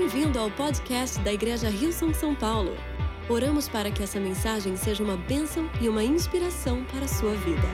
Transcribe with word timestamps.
Bem-vindo 0.00 0.38
ao 0.38 0.48
podcast 0.48 1.18
da 1.24 1.32
Igreja 1.32 1.68
Rio 1.68 1.92
São 1.92 2.14
São 2.14 2.32
Paulo. 2.32 2.70
Oramos 3.28 3.68
para 3.68 3.90
que 3.90 4.00
essa 4.00 4.20
mensagem 4.20 4.76
seja 4.76 5.02
uma 5.02 5.16
bênção 5.16 5.64
e 5.82 5.88
uma 5.88 6.04
inspiração 6.04 6.84
para 6.84 7.04
a 7.04 7.08
sua 7.08 7.34
vida. 7.34 7.68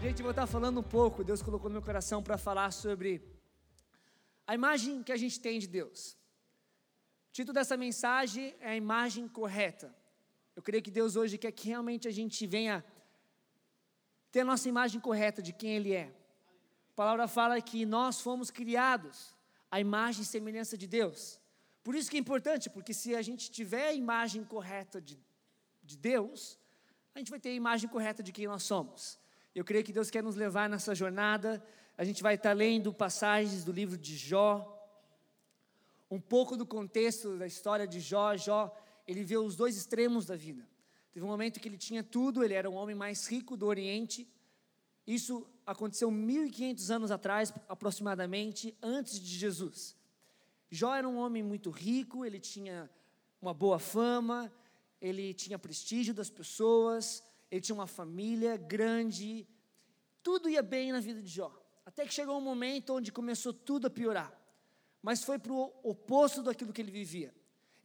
Gente, 0.00 0.22
vou 0.22 0.30
estar 0.30 0.46
falando 0.46 0.78
um 0.78 0.88
pouco, 0.98 1.24
Deus 1.24 1.42
colocou 1.42 1.68
no 1.68 1.72
meu 1.72 1.82
coração 1.82 2.22
para 2.22 2.38
falar 2.38 2.70
sobre 2.70 3.20
a 4.46 4.54
imagem 4.54 5.02
que 5.02 5.10
a 5.10 5.16
gente 5.16 5.40
tem 5.40 5.58
de 5.58 5.66
Deus. 5.66 6.12
O 7.30 7.32
título 7.32 7.54
dessa 7.54 7.76
mensagem 7.76 8.54
é 8.60 8.68
a 8.70 8.76
imagem 8.76 9.26
correta. 9.26 9.92
Eu 10.54 10.62
creio 10.62 10.84
que 10.84 10.90
Deus 10.92 11.16
hoje 11.16 11.36
quer 11.36 11.50
que 11.50 11.66
realmente 11.66 12.06
a 12.06 12.12
gente 12.12 12.46
venha 12.46 12.84
ter 14.30 14.42
a 14.42 14.44
nossa 14.44 14.68
imagem 14.68 15.00
correta 15.00 15.42
de 15.42 15.52
quem 15.52 15.74
Ele 15.74 15.92
é. 15.92 16.19
Palavra 17.00 17.26
fala 17.26 17.58
que 17.62 17.86
nós 17.86 18.20
fomos 18.20 18.50
criados 18.50 19.34
à 19.70 19.80
imagem 19.80 20.20
e 20.20 20.26
semelhança 20.26 20.76
de 20.76 20.86
Deus. 20.86 21.40
Por 21.82 21.94
isso 21.94 22.10
que 22.10 22.18
é 22.18 22.20
importante, 22.20 22.68
porque 22.68 22.92
se 22.92 23.14
a 23.14 23.22
gente 23.22 23.50
tiver 23.50 23.86
a 23.88 23.94
imagem 23.94 24.44
correta 24.44 25.00
de, 25.00 25.18
de 25.82 25.96
Deus, 25.96 26.58
a 27.14 27.18
gente 27.18 27.30
vai 27.30 27.40
ter 27.40 27.48
a 27.48 27.54
imagem 27.54 27.88
correta 27.88 28.22
de 28.22 28.32
quem 28.32 28.46
nós 28.46 28.64
somos. 28.64 29.18
Eu 29.54 29.64
creio 29.64 29.82
que 29.82 29.94
Deus 29.94 30.10
quer 30.10 30.22
nos 30.22 30.36
levar 30.36 30.68
nessa 30.68 30.94
jornada. 30.94 31.66
A 31.96 32.04
gente 32.04 32.22
vai 32.22 32.34
estar 32.34 32.52
lendo 32.52 32.92
passagens 32.92 33.64
do 33.64 33.72
livro 33.72 33.96
de 33.96 34.14
Jó, 34.14 34.52
um 36.10 36.20
pouco 36.20 36.54
do 36.54 36.66
contexto 36.66 37.38
da 37.38 37.46
história 37.46 37.86
de 37.86 37.98
Jó. 37.98 38.36
Jó, 38.36 38.78
ele 39.08 39.24
vê 39.24 39.38
os 39.38 39.56
dois 39.56 39.74
extremos 39.74 40.26
da 40.26 40.36
vida. 40.36 40.68
Teve 41.12 41.24
um 41.24 41.30
momento 41.30 41.60
que 41.60 41.66
ele 41.66 41.78
tinha 41.78 42.04
tudo, 42.04 42.44
ele 42.44 42.52
era 42.52 42.68
o 42.68 42.74
homem 42.74 42.94
mais 42.94 43.26
rico 43.26 43.56
do 43.56 43.64
Oriente. 43.64 44.28
Isso 45.06 45.46
aconteceu 45.70 46.10
1500 46.10 46.90
anos 46.90 47.10
atrás, 47.12 47.52
aproximadamente, 47.68 48.76
antes 48.82 49.20
de 49.20 49.38
Jesus. 49.38 49.96
Jó 50.68 50.94
era 50.94 51.08
um 51.08 51.16
homem 51.16 51.44
muito 51.44 51.70
rico, 51.70 52.24
ele 52.24 52.40
tinha 52.40 52.90
uma 53.40 53.54
boa 53.54 53.78
fama, 53.78 54.52
ele 55.00 55.32
tinha 55.32 55.58
prestígio 55.58 56.12
das 56.12 56.28
pessoas, 56.28 57.22
ele 57.50 57.60
tinha 57.60 57.74
uma 57.74 57.86
família 57.86 58.56
grande, 58.56 59.46
tudo 60.24 60.48
ia 60.48 60.62
bem 60.62 60.90
na 60.90 60.98
vida 60.98 61.22
de 61.22 61.28
Jó. 61.28 61.56
Até 61.86 62.04
que 62.04 62.12
chegou 62.12 62.36
um 62.36 62.40
momento 62.40 62.94
onde 62.94 63.12
começou 63.12 63.52
tudo 63.52 63.86
a 63.86 63.90
piorar. 63.90 64.36
Mas 65.00 65.22
foi 65.22 65.38
para 65.38 65.52
o 65.52 65.72
oposto 65.84 66.42
daquilo 66.42 66.72
que 66.72 66.82
ele 66.82 66.90
vivia. 66.90 67.32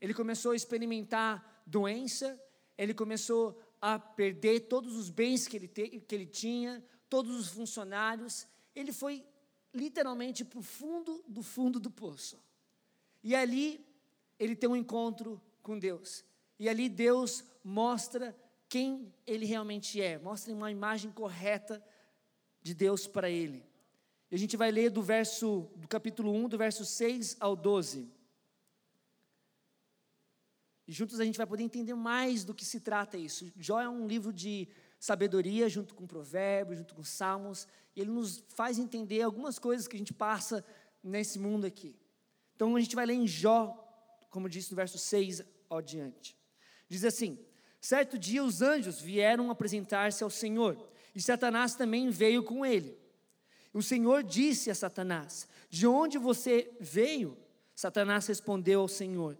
Ele 0.00 0.12
começou 0.12 0.50
a 0.52 0.56
experimentar 0.56 1.62
doença, 1.64 2.40
ele 2.76 2.92
começou 2.92 3.58
a 3.80 3.96
perder 3.98 4.60
todos 4.68 4.96
os 4.96 5.08
bens 5.08 5.46
que 5.46 5.56
ele, 5.56 5.68
te, 5.68 6.00
que 6.00 6.14
ele 6.14 6.26
tinha, 6.26 6.84
todos 7.08 7.38
os 7.38 7.48
funcionários. 7.48 8.46
Ele 8.74 8.92
foi 8.92 9.24
literalmente 9.72 10.44
para 10.44 10.58
o 10.58 10.62
fundo 10.62 11.24
do 11.28 11.42
fundo 11.42 11.78
do 11.78 11.90
poço. 11.90 12.38
E 13.22 13.34
ali 13.34 13.84
ele 14.38 14.56
tem 14.56 14.68
um 14.68 14.76
encontro 14.76 15.40
com 15.62 15.78
Deus. 15.78 16.24
E 16.58 16.68
ali 16.68 16.88
Deus 16.88 17.44
mostra 17.62 18.36
quem 18.68 19.12
ele 19.26 19.46
realmente 19.46 20.00
é, 20.00 20.18
mostra 20.18 20.52
uma 20.52 20.70
imagem 20.70 21.10
correta 21.10 21.82
de 22.62 22.74
Deus 22.74 23.06
para 23.06 23.30
ele. 23.30 23.64
E 24.30 24.34
a 24.34 24.38
gente 24.38 24.56
vai 24.56 24.70
ler 24.70 24.90
do 24.90 25.02
verso 25.02 25.70
do 25.76 25.86
capítulo 25.86 26.32
1, 26.32 26.48
do 26.48 26.58
verso 26.58 26.84
6 26.84 27.36
ao 27.38 27.54
12. 27.54 28.10
E 30.86 30.92
juntos 30.92 31.20
a 31.20 31.24
gente 31.24 31.36
vai 31.36 31.46
poder 31.46 31.62
entender 31.62 31.94
mais 31.94 32.44
do 32.44 32.54
que 32.54 32.64
se 32.64 32.80
trata 32.80 33.16
isso. 33.16 33.52
Jó 33.56 33.80
é 33.80 33.88
um 33.88 34.06
livro 34.06 34.32
de 34.32 34.68
sabedoria, 34.98 35.68
junto 35.68 35.94
com 35.94 36.06
provérbios, 36.06 36.78
junto 36.78 36.94
com 36.94 37.04
salmos, 37.04 37.66
e 37.94 38.00
ele 38.00 38.10
nos 38.10 38.44
faz 38.48 38.78
entender 38.78 39.22
algumas 39.22 39.58
coisas 39.58 39.86
que 39.86 39.96
a 39.96 39.98
gente 39.98 40.12
passa 40.12 40.64
nesse 41.02 41.38
mundo 41.38 41.66
aqui. 41.66 41.94
Então 42.54 42.74
a 42.74 42.80
gente 42.80 42.96
vai 42.96 43.06
ler 43.06 43.14
em 43.14 43.26
Jó, 43.26 43.82
como 44.30 44.48
disse 44.48 44.70
no 44.70 44.76
verso 44.76 44.98
6 44.98 45.42
ao 45.68 45.80
diante. 45.80 46.36
Diz 46.88 47.04
assim: 47.04 47.38
Certo 47.80 48.18
dia 48.18 48.42
os 48.42 48.62
anjos 48.62 49.00
vieram 49.00 49.50
apresentar-se 49.50 50.24
ao 50.24 50.30
Senhor, 50.30 50.76
e 51.14 51.20
Satanás 51.20 51.74
também 51.74 52.10
veio 52.10 52.42
com 52.42 52.64
ele. 52.64 52.98
O 53.72 53.82
Senhor 53.82 54.22
disse 54.22 54.70
a 54.70 54.74
Satanás: 54.74 55.46
De 55.68 55.86
onde 55.86 56.18
você 56.18 56.74
veio? 56.80 57.36
Satanás 57.74 58.26
respondeu 58.26 58.80
ao 58.80 58.88
Senhor: 58.88 59.38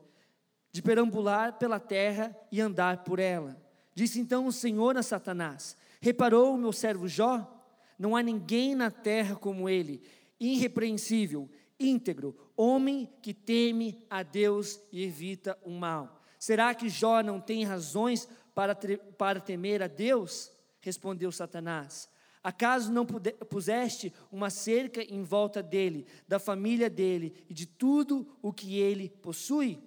de 0.71 0.83
perambular 0.83 1.55
pela 1.55 1.81
terra 1.81 2.37
e 2.53 2.61
andar 2.61 3.03
por 3.03 3.19
ela. 3.19 3.57
Disse 3.97 4.21
então 4.21 4.47
o 4.47 4.53
Senhor 4.53 4.99
a 4.99 5.03
Satanás: 5.03 5.75
Reparou 6.03 6.55
o 6.55 6.59
meu 6.59 6.71
servo 6.71 7.09
Jó? 7.09 7.51
Não 7.99 8.15
há 8.15 8.23
ninguém 8.23 8.75
na 8.75 8.91
terra 8.91 9.35
como 9.35 9.71
ele, 9.71 10.03
irrepreensível, 10.39 11.49
íntegro, 11.81 12.37
homem 12.55 13.11
que 13.23 13.33
teme 13.33 14.05
a 14.11 14.23
Deus 14.23 14.79
e 14.93 15.03
evita 15.03 15.59
o 15.65 15.71
mal. 15.71 16.23
Será 16.39 16.75
que 16.75 16.91
Jó 16.91 17.23
não 17.23 17.41
tem 17.41 17.65
razões 17.65 18.29
para, 18.55 18.77
para 19.17 19.41
temer 19.41 19.83
a 19.83 19.87
Deus? 19.87 20.53
Respondeu 20.83 21.33
Satanás. 21.33 22.07
Acaso 22.45 22.93
não 22.93 23.07
puseste 23.07 24.13
uma 24.31 24.51
cerca 24.51 25.03
em 25.03 25.23
volta 25.23 25.63
dele, 25.63 26.07
da 26.29 26.39
família 26.39 26.91
dele 26.91 27.33
e 27.49 27.55
de 27.55 27.65
tudo 27.65 28.29
o 28.43 28.53
que 28.53 28.79
ele 28.79 29.09
possui? 29.09 29.83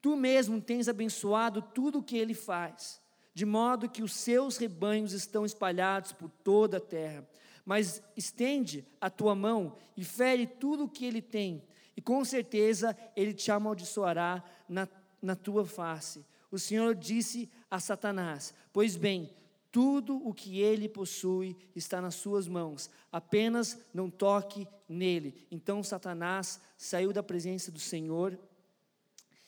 Tu 0.00 0.14
mesmo 0.16 0.60
tens 0.60 0.88
abençoado 0.88 1.60
tudo 1.60 1.98
o 1.98 2.02
que 2.02 2.16
ele 2.16 2.34
faz, 2.34 3.00
de 3.38 3.46
modo 3.46 3.88
que 3.88 4.02
os 4.02 4.14
seus 4.14 4.56
rebanhos 4.56 5.12
estão 5.12 5.46
espalhados 5.46 6.10
por 6.10 6.28
toda 6.42 6.78
a 6.78 6.80
terra. 6.80 7.24
Mas 7.64 8.02
estende 8.16 8.84
a 9.00 9.08
tua 9.08 9.32
mão 9.32 9.76
e 9.96 10.02
fere 10.02 10.44
tudo 10.44 10.86
o 10.86 10.88
que 10.88 11.04
ele 11.04 11.22
tem, 11.22 11.62
e 11.96 12.02
com 12.02 12.24
certeza 12.24 12.98
ele 13.14 13.32
te 13.32 13.52
amaldiçoará 13.52 14.42
na, 14.68 14.88
na 15.22 15.36
tua 15.36 15.64
face. 15.64 16.26
O 16.50 16.58
Senhor 16.58 16.96
disse 16.96 17.48
a 17.70 17.78
Satanás: 17.78 18.52
Pois 18.72 18.96
bem, 18.96 19.32
tudo 19.70 20.16
o 20.26 20.34
que 20.34 20.58
ele 20.58 20.88
possui 20.88 21.56
está 21.76 22.00
nas 22.00 22.16
suas 22.16 22.48
mãos, 22.48 22.90
apenas 23.12 23.78
não 23.94 24.10
toque 24.10 24.66
nele. 24.88 25.46
Então 25.48 25.80
Satanás 25.84 26.60
saiu 26.76 27.12
da 27.12 27.22
presença 27.22 27.70
do 27.70 27.78
Senhor 27.78 28.36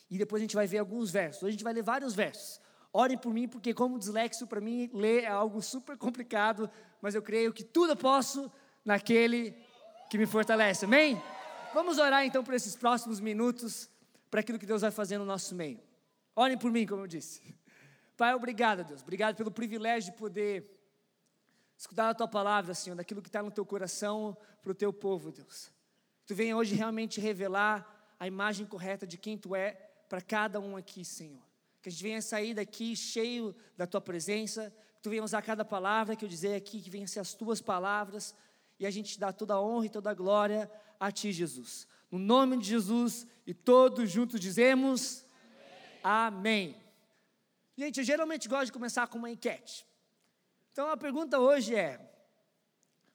e 0.09 0.17
depois 0.17 0.41
a 0.41 0.45
gente 0.45 0.55
vai 0.55 0.69
ver 0.69 0.79
alguns 0.79 1.11
versos. 1.11 1.43
A 1.43 1.51
gente 1.51 1.65
vai 1.65 1.73
ler 1.73 1.83
vários 1.83 2.15
versos. 2.15 2.61
Orem 2.93 3.17
por 3.17 3.33
mim, 3.33 3.47
porque 3.47 3.73
como 3.73 3.99
dislexo, 3.99 4.47
para 4.47 4.61
mim, 4.61 4.91
ler 4.93 5.25
é 5.25 5.29
algo 5.29 5.63
super 5.63 5.97
complicado, 5.97 6.69
mas 7.01 7.15
eu 7.15 7.23
creio 7.23 7.53
que 7.53 7.63
tudo 7.63 7.97
posso 7.97 8.51
naquele 8.85 9.55
que 10.11 10.19
me 10.19 10.27
fortalece. 10.27 10.85
Amém? 10.85 11.21
Vamos 11.73 11.99
orar 11.99 12.25
então 12.25 12.43
por 12.43 12.53
esses 12.53 12.75
próximos 12.75 13.21
minutos, 13.21 13.89
para 14.29 14.41
aquilo 14.41 14.59
que 14.59 14.67
Deus 14.67 14.83
vai 14.83 14.91
fazer 14.91 15.19
no 15.19 15.25
nosso 15.25 15.55
meio. 15.55 15.81
Orem 16.35 16.59
por 16.59 16.71
mim, 16.71 16.87
como 16.87 17.03
eu 17.03 17.07
disse. 17.07 17.55
Pai, 18.17 18.35
obrigado, 18.35 18.85
Deus. 18.85 19.03
Obrigado 19.03 19.37
pelo 19.37 19.51
privilégio 19.51 20.13
de 20.13 20.19
poder 20.19 20.69
escutar 21.77 22.11
a 22.11 22.15
tua 22.15 22.29
palavra, 22.29 22.75
Senhor, 22.75 22.97
daquilo 22.97 23.23
que 23.23 23.29
está 23.29 23.43
no 23.43 23.51
teu 23.51 23.65
coração 23.65 24.37
para 24.63 24.73
o 24.73 24.75
teu 24.75 24.93
povo, 24.93 25.31
Deus. 25.31 25.71
Tu 26.27 26.35
venha 26.35 26.57
hoje 26.57 26.75
realmente 26.75 27.21
revelar 27.21 28.15
a 28.19 28.27
imagem 28.27 28.67
correta 28.67 29.07
de 29.07 29.17
quem 29.17 29.39
tu 29.39 29.55
é 29.55 29.73
para 30.09 30.21
cada 30.21 30.61
um 30.61 30.77
aqui, 30.77 31.05
Senhor. 31.05 31.50
Que 31.83 31.89
a 31.89 31.93
gente 31.93 32.03
venha 32.03 32.23
sair 32.23 32.55
daqui 32.55 32.95
cheio 32.95 33.55
da 33.77 33.87
tua 33.87 34.01
presença, 34.01 34.73
que 34.97 35.03
tu 35.03 35.11
venha 35.11 35.25
usar 35.25 35.43
cada 35.43 35.65
palavra 35.65 36.15
que 36.15 36.25
eu 36.25 36.29
dizer 36.29 36.55
aqui, 36.55 36.81
que 36.81 36.91
venha 36.91 37.07
ser 37.07 37.21
as 37.21 37.35
tuas 37.35 37.61
palavras, 37.61 38.35
e 38.79 38.87
a 38.87 38.91
gente 38.91 39.19
dá 39.19 39.33
toda 39.33 39.55
a 39.55 39.61
honra 39.61 39.87
e 39.87 39.91
toda 39.91 40.11
a 40.11 40.15
glória 40.15 40.71
a 40.99 41.11
ti, 41.11 41.33
Jesus. 41.33 41.87
No 42.11 42.19
nome 42.19 42.59
de 42.59 42.69
Jesus, 42.69 43.27
e 43.47 43.55
todos 43.55 44.11
juntos 44.11 44.41
dizemos 44.41 45.25
Amém. 46.03 46.75
Amém. 46.75 46.91
Gente, 47.77 47.99
eu 47.99 48.05
geralmente 48.05 48.49
gosto 48.49 48.67
de 48.67 48.73
começar 48.73 49.07
com 49.07 49.19
uma 49.19 49.31
enquete. 49.31 49.87
Então 50.73 50.89
a 50.89 50.97
pergunta 50.97 51.39
hoje 51.39 51.75
é: 51.75 51.99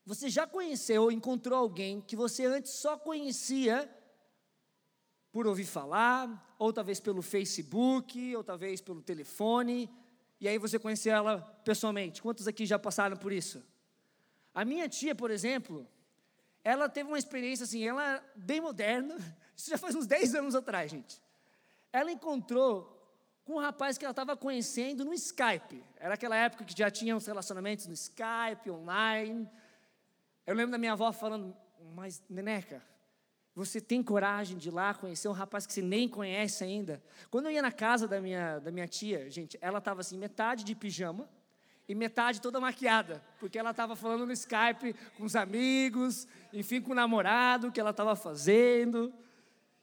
você 0.05 0.29
já 0.29 0.45
conheceu 0.45 1.03
ou 1.03 1.11
encontrou 1.11 1.57
alguém 1.57 2.01
que 2.01 2.15
você 2.15 2.45
antes 2.45 2.71
só 2.73 2.97
conhecia 2.97 3.89
por 5.31 5.47
ouvir 5.47 5.65
falar, 5.65 6.44
ou 6.57 6.71
talvez 6.71 6.99
pelo 6.99 7.21
Facebook, 7.21 8.35
ou 8.35 8.43
talvez 8.43 8.81
pelo 8.81 9.01
telefone, 9.01 9.89
e 10.39 10.47
aí 10.47 10.57
você 10.57 10.77
conheceu 10.77 11.13
ela 11.13 11.41
pessoalmente. 11.63 12.21
Quantos 12.21 12.47
aqui 12.47 12.65
já 12.65 12.77
passaram 12.77 13.17
por 13.17 13.31
isso? 13.31 13.63
A 14.53 14.63
minha 14.63 14.87
tia, 14.87 15.15
por 15.15 15.31
exemplo, 15.31 15.87
ela 16.63 16.87
teve 16.89 17.09
uma 17.09 17.17
experiência 17.17 17.63
assim, 17.63 17.85
ela 17.85 18.15
é 18.15 18.23
bem 18.35 18.61
moderna, 18.61 19.15
isso 19.55 19.69
já 19.69 19.77
faz 19.77 19.95
uns 19.95 20.07
10 20.07 20.35
anos 20.35 20.55
atrás, 20.55 20.91
gente. 20.91 21.21
Ela 21.91 22.11
encontrou 22.11 22.91
com 23.45 23.53
um 23.53 23.59
rapaz 23.59 23.97
que 23.97 24.03
ela 24.03 24.11
estava 24.11 24.35
conhecendo 24.35 25.05
no 25.05 25.13
Skype. 25.13 25.83
Era 25.97 26.15
aquela 26.15 26.35
época 26.35 26.65
que 26.65 26.77
já 26.77 26.89
tinha 26.89 27.15
uns 27.15 27.27
relacionamentos 27.27 27.85
no 27.85 27.93
Skype, 27.93 28.69
online. 28.69 29.47
Eu 30.45 30.55
lembro 30.55 30.71
da 30.71 30.77
minha 30.77 30.93
avó 30.93 31.11
falando, 31.13 31.55
mas 31.93 32.21
Neneca, 32.27 32.81
você 33.55 33.79
tem 33.79 34.03
coragem 34.03 34.57
de 34.57 34.67
ir 34.67 34.71
lá 34.71 34.93
conhecer 34.93 35.29
um 35.29 35.31
rapaz 35.31 35.65
que 35.65 35.71
você 35.71 35.81
nem 35.81 36.09
conhece 36.09 36.63
ainda? 36.63 37.01
Quando 37.31 37.45
eu 37.45 37.51
ia 37.51 37.61
na 37.61 37.71
casa 37.71 38.05
da 38.05 38.19
minha, 38.19 38.59
da 38.59 38.69
minha 38.69 38.87
tia, 38.87 39.29
gente, 39.29 39.57
ela 39.61 39.77
estava 39.77 40.01
assim, 40.01 40.17
metade 40.17 40.65
de 40.65 40.75
pijama 40.75 41.29
e 41.87 41.95
metade 41.95 42.41
toda 42.41 42.59
maquiada, 42.59 43.23
porque 43.39 43.57
ela 43.57 43.71
estava 43.71 43.95
falando 43.95 44.25
no 44.25 44.33
Skype 44.33 44.93
com 45.17 45.23
os 45.23 45.37
amigos, 45.37 46.27
enfim, 46.51 46.81
com 46.81 46.91
o 46.91 46.95
namorado, 46.95 47.71
que 47.71 47.79
ela 47.79 47.91
estava 47.91 48.13
fazendo. 48.13 49.13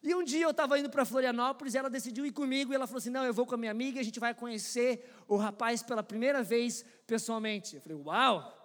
E 0.02 0.14
um 0.14 0.22
dia 0.22 0.44
eu 0.44 0.50
estava 0.50 0.78
indo 0.78 0.90
para 0.90 1.04
Florianópolis 1.04 1.72
e 1.74 1.78
ela 1.78 1.88
decidiu 1.88 2.26
ir 2.26 2.32
comigo 2.32 2.72
e 2.72 2.74
ela 2.74 2.86
falou 2.86 2.98
assim: 2.98 3.08
Não, 3.08 3.24
eu 3.24 3.32
vou 3.32 3.46
com 3.46 3.54
a 3.54 3.58
minha 3.58 3.70
amiga, 3.70 4.00
a 4.00 4.02
gente 4.02 4.18
vai 4.18 4.34
conhecer 4.34 5.08
o 5.28 5.36
rapaz 5.36 5.82
pela 5.82 6.02
primeira 6.02 6.42
vez 6.42 6.84
pessoalmente. 7.06 7.76
Eu 7.76 7.80
falei: 7.80 7.98
Uau! 7.98 8.58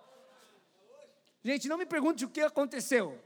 Gente, 1.43 1.69
não 1.69 1.77
me 1.77 1.85
pergunte 1.85 2.25
o 2.25 2.29
que 2.29 2.41
aconteceu, 2.41 3.21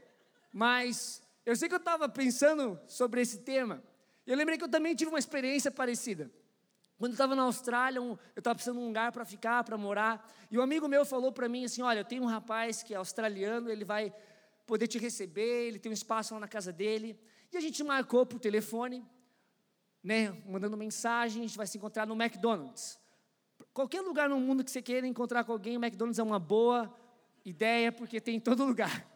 mas 0.52 1.21
eu 1.44 1.56
sei 1.56 1.68
que 1.68 1.74
eu 1.74 1.78
estava 1.78 2.08
pensando 2.08 2.78
sobre 2.86 3.20
esse 3.20 3.38
tema. 3.38 3.82
Eu 4.26 4.36
lembrei 4.36 4.56
que 4.56 4.64
eu 4.64 4.68
também 4.68 4.94
tive 4.94 5.10
uma 5.10 5.18
experiência 5.18 5.70
parecida. 5.70 6.30
Quando 6.98 7.12
eu 7.12 7.14
estava 7.14 7.34
na 7.34 7.42
Austrália, 7.42 7.98
eu 7.98 8.18
estava 8.36 8.54
precisando 8.54 8.78
de 8.78 8.84
um 8.84 8.86
lugar 8.86 9.10
para 9.10 9.24
ficar, 9.24 9.64
para 9.64 9.76
morar. 9.76 10.32
E 10.48 10.56
um 10.56 10.62
amigo 10.62 10.86
meu 10.86 11.04
falou 11.04 11.32
para 11.32 11.48
mim 11.48 11.64
assim: 11.64 11.82
Olha, 11.82 12.00
eu 12.00 12.04
tenho 12.04 12.22
um 12.22 12.26
rapaz 12.26 12.82
que 12.82 12.94
é 12.94 12.96
australiano, 12.96 13.68
ele 13.68 13.84
vai 13.84 14.14
poder 14.66 14.86
te 14.86 14.98
receber, 14.98 15.66
ele 15.66 15.80
tem 15.80 15.90
um 15.90 15.92
espaço 15.92 16.32
lá 16.34 16.38
na 16.38 16.46
casa 16.46 16.72
dele. 16.72 17.18
E 17.52 17.56
a 17.56 17.60
gente 17.60 17.82
marcou 17.82 18.24
por 18.24 18.38
telefone, 18.38 19.04
né, 20.02 20.30
mandando 20.46 20.76
mensagem, 20.76 21.42
a 21.42 21.46
gente 21.46 21.56
vai 21.56 21.66
se 21.66 21.76
encontrar 21.76 22.06
no 22.06 22.14
McDonald's. 22.14 22.98
Qualquer 23.74 24.00
lugar 24.00 24.28
no 24.28 24.38
mundo 24.38 24.62
que 24.62 24.70
você 24.70 24.80
queira 24.80 25.06
encontrar 25.06 25.44
com 25.44 25.52
alguém, 25.52 25.76
o 25.76 25.84
McDonald's 25.84 26.18
é 26.18 26.22
uma 26.22 26.38
boa 26.38 26.94
ideia, 27.44 27.90
porque 27.90 28.20
tem 28.20 28.36
em 28.36 28.40
todo 28.40 28.64
lugar. 28.64 29.11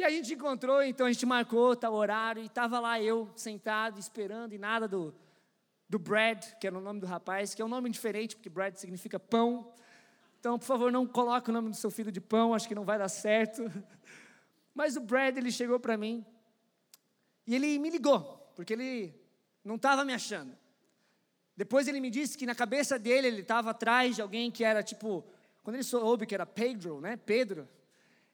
E 0.00 0.02
a 0.02 0.08
gente 0.08 0.32
encontrou, 0.32 0.82
então 0.82 1.06
a 1.06 1.12
gente 1.12 1.26
marcou 1.26 1.76
tal 1.76 1.92
horário, 1.92 2.42
e 2.42 2.46
estava 2.46 2.80
lá 2.80 2.98
eu 2.98 3.28
sentado, 3.36 4.00
esperando, 4.00 4.54
e 4.54 4.58
nada 4.58 4.88
do, 4.88 5.14
do 5.86 5.98
Brad, 5.98 6.42
que 6.58 6.66
era 6.66 6.78
o 6.78 6.80
nome 6.80 7.00
do 7.00 7.06
rapaz, 7.06 7.54
que 7.54 7.60
é 7.60 7.64
um 7.66 7.68
nome 7.68 7.90
diferente, 7.90 8.34
porque 8.34 8.48
Brad 8.48 8.76
significa 8.76 9.20
pão. 9.20 9.74
Então, 10.38 10.58
por 10.58 10.64
favor, 10.64 10.90
não 10.90 11.06
coloque 11.06 11.50
o 11.50 11.52
nome 11.52 11.68
do 11.68 11.76
seu 11.76 11.90
filho 11.90 12.10
de 12.10 12.18
pão, 12.18 12.54
acho 12.54 12.66
que 12.66 12.74
não 12.74 12.82
vai 12.82 12.96
dar 12.96 13.10
certo. 13.10 13.70
Mas 14.74 14.96
o 14.96 15.02
Brad, 15.02 15.36
ele 15.36 15.52
chegou 15.52 15.78
para 15.78 15.98
mim, 15.98 16.24
e 17.46 17.54
ele 17.54 17.78
me 17.78 17.90
ligou, 17.90 18.50
porque 18.56 18.72
ele 18.72 19.14
não 19.62 19.74
estava 19.74 20.02
me 20.02 20.14
achando. 20.14 20.56
Depois 21.54 21.86
ele 21.86 22.00
me 22.00 22.08
disse 22.08 22.38
que 22.38 22.46
na 22.46 22.54
cabeça 22.54 22.98
dele 22.98 23.26
ele 23.26 23.42
estava 23.42 23.72
atrás 23.72 24.16
de 24.16 24.22
alguém 24.22 24.50
que 24.50 24.64
era 24.64 24.82
tipo, 24.82 25.26
quando 25.62 25.76
ele 25.76 25.84
soube 25.84 26.24
que 26.24 26.34
era 26.34 26.46
Pedro, 26.46 27.02
né? 27.02 27.18
Pedro, 27.18 27.68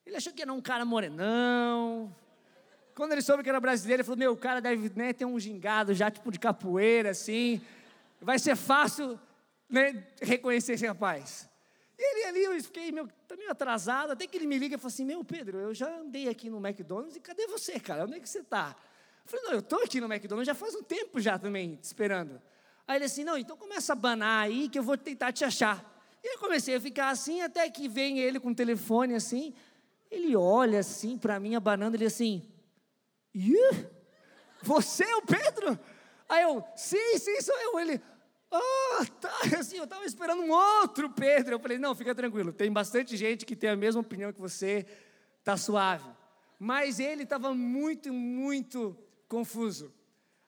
ele 0.06 0.16
achou 0.16 0.32
que 0.32 0.40
era 0.40 0.52
um 0.52 0.60
cara 0.60 0.84
morenão. 0.84 2.14
Quando 2.94 3.12
ele 3.12 3.22
soube 3.22 3.42
que 3.42 3.48
era 3.48 3.60
brasileiro, 3.60 4.00
ele 4.00 4.04
falou: 4.04 4.18
Meu, 4.18 4.32
o 4.32 4.36
cara 4.36 4.60
deve 4.60 4.90
né, 4.96 5.12
ter 5.12 5.24
um 5.24 5.38
gingado 5.38 5.92
já, 5.92 6.10
tipo 6.10 6.30
de 6.30 6.38
capoeira, 6.38 7.10
assim. 7.10 7.60
Vai 8.20 8.38
ser 8.38 8.56
fácil 8.56 9.18
né, 9.68 10.06
reconhecer 10.22 10.74
esse 10.74 10.86
rapaz. 10.86 11.48
E 11.98 12.02
ele 12.02 12.24
ali, 12.26 12.44
eu 12.44 12.62
fiquei 12.62 12.92
tá 13.26 13.36
meio 13.36 13.50
atrasado, 13.50 14.12
até 14.12 14.26
que 14.26 14.36
ele 14.36 14.46
me 14.46 14.58
liga 14.58 14.76
e 14.76 14.78
falou 14.78 14.88
assim: 14.88 15.04
Meu, 15.04 15.24
Pedro, 15.24 15.58
eu 15.58 15.74
já 15.74 15.88
andei 15.98 16.28
aqui 16.28 16.48
no 16.48 16.64
McDonald's 16.64 17.16
e 17.16 17.20
cadê 17.20 17.46
você, 17.46 17.78
cara? 17.80 18.04
Onde 18.04 18.16
é 18.16 18.20
que 18.20 18.28
você 18.28 18.38
está? 18.38 18.76
Eu 19.26 19.30
falei, 19.30 19.44
não, 19.46 19.52
eu 19.54 19.58
estou 19.58 19.82
aqui 19.82 20.00
no 20.00 20.06
McDonald's 20.06 20.46
já 20.46 20.54
faz 20.54 20.74
um 20.76 20.84
tempo 20.84 21.20
já 21.20 21.36
também, 21.36 21.74
te 21.74 21.82
esperando. 21.82 22.40
Aí 22.86 22.96
ele 22.96 23.06
assim, 23.06 23.24
não, 23.24 23.36
então 23.36 23.56
começa 23.56 23.92
a 23.92 23.96
banar 23.96 24.44
aí 24.44 24.68
que 24.68 24.78
eu 24.78 24.84
vou 24.84 24.96
tentar 24.96 25.32
te 25.32 25.44
achar. 25.44 25.84
E 26.22 26.34
eu 26.34 26.38
comecei 26.38 26.76
a 26.76 26.80
ficar 26.80 27.08
assim, 27.08 27.40
até 27.40 27.68
que 27.68 27.88
vem 27.88 28.20
ele 28.20 28.38
com 28.38 28.50
o 28.50 28.54
telefone 28.54 29.14
assim, 29.14 29.52
ele 30.10 30.36
olha 30.36 30.80
assim 30.80 31.18
para 31.18 31.38
mim, 31.40 31.54
abanando, 31.54 31.96
ele 31.96 32.06
assim, 32.06 32.42
você 34.62 35.04
é 35.04 35.16
o 35.16 35.22
Pedro? 35.22 35.78
Aí 36.28 36.42
eu, 36.42 36.64
sim, 36.74 37.18
sim, 37.18 37.40
sou 37.40 37.56
eu. 37.56 37.78
Ele, 37.78 38.00
ah, 38.50 38.58
oh, 39.00 39.04
tá, 39.20 39.30
assim, 39.58 39.76
eu 39.76 39.84
estava 39.84 40.04
esperando 40.04 40.42
um 40.42 40.50
outro 40.50 41.10
Pedro. 41.10 41.54
Eu 41.54 41.60
falei, 41.60 41.78
não, 41.78 41.94
fica 41.94 42.14
tranquilo, 42.14 42.52
tem 42.52 42.72
bastante 42.72 43.16
gente 43.16 43.44
que 43.44 43.54
tem 43.54 43.70
a 43.70 43.76
mesma 43.76 44.00
opinião 44.00 44.32
que 44.32 44.40
você, 44.40 44.86
tá 45.44 45.56
suave. 45.56 46.08
Mas 46.58 46.98
ele 46.98 47.22
estava 47.22 47.54
muito, 47.54 48.12
muito 48.12 48.96
confuso. 49.28 49.92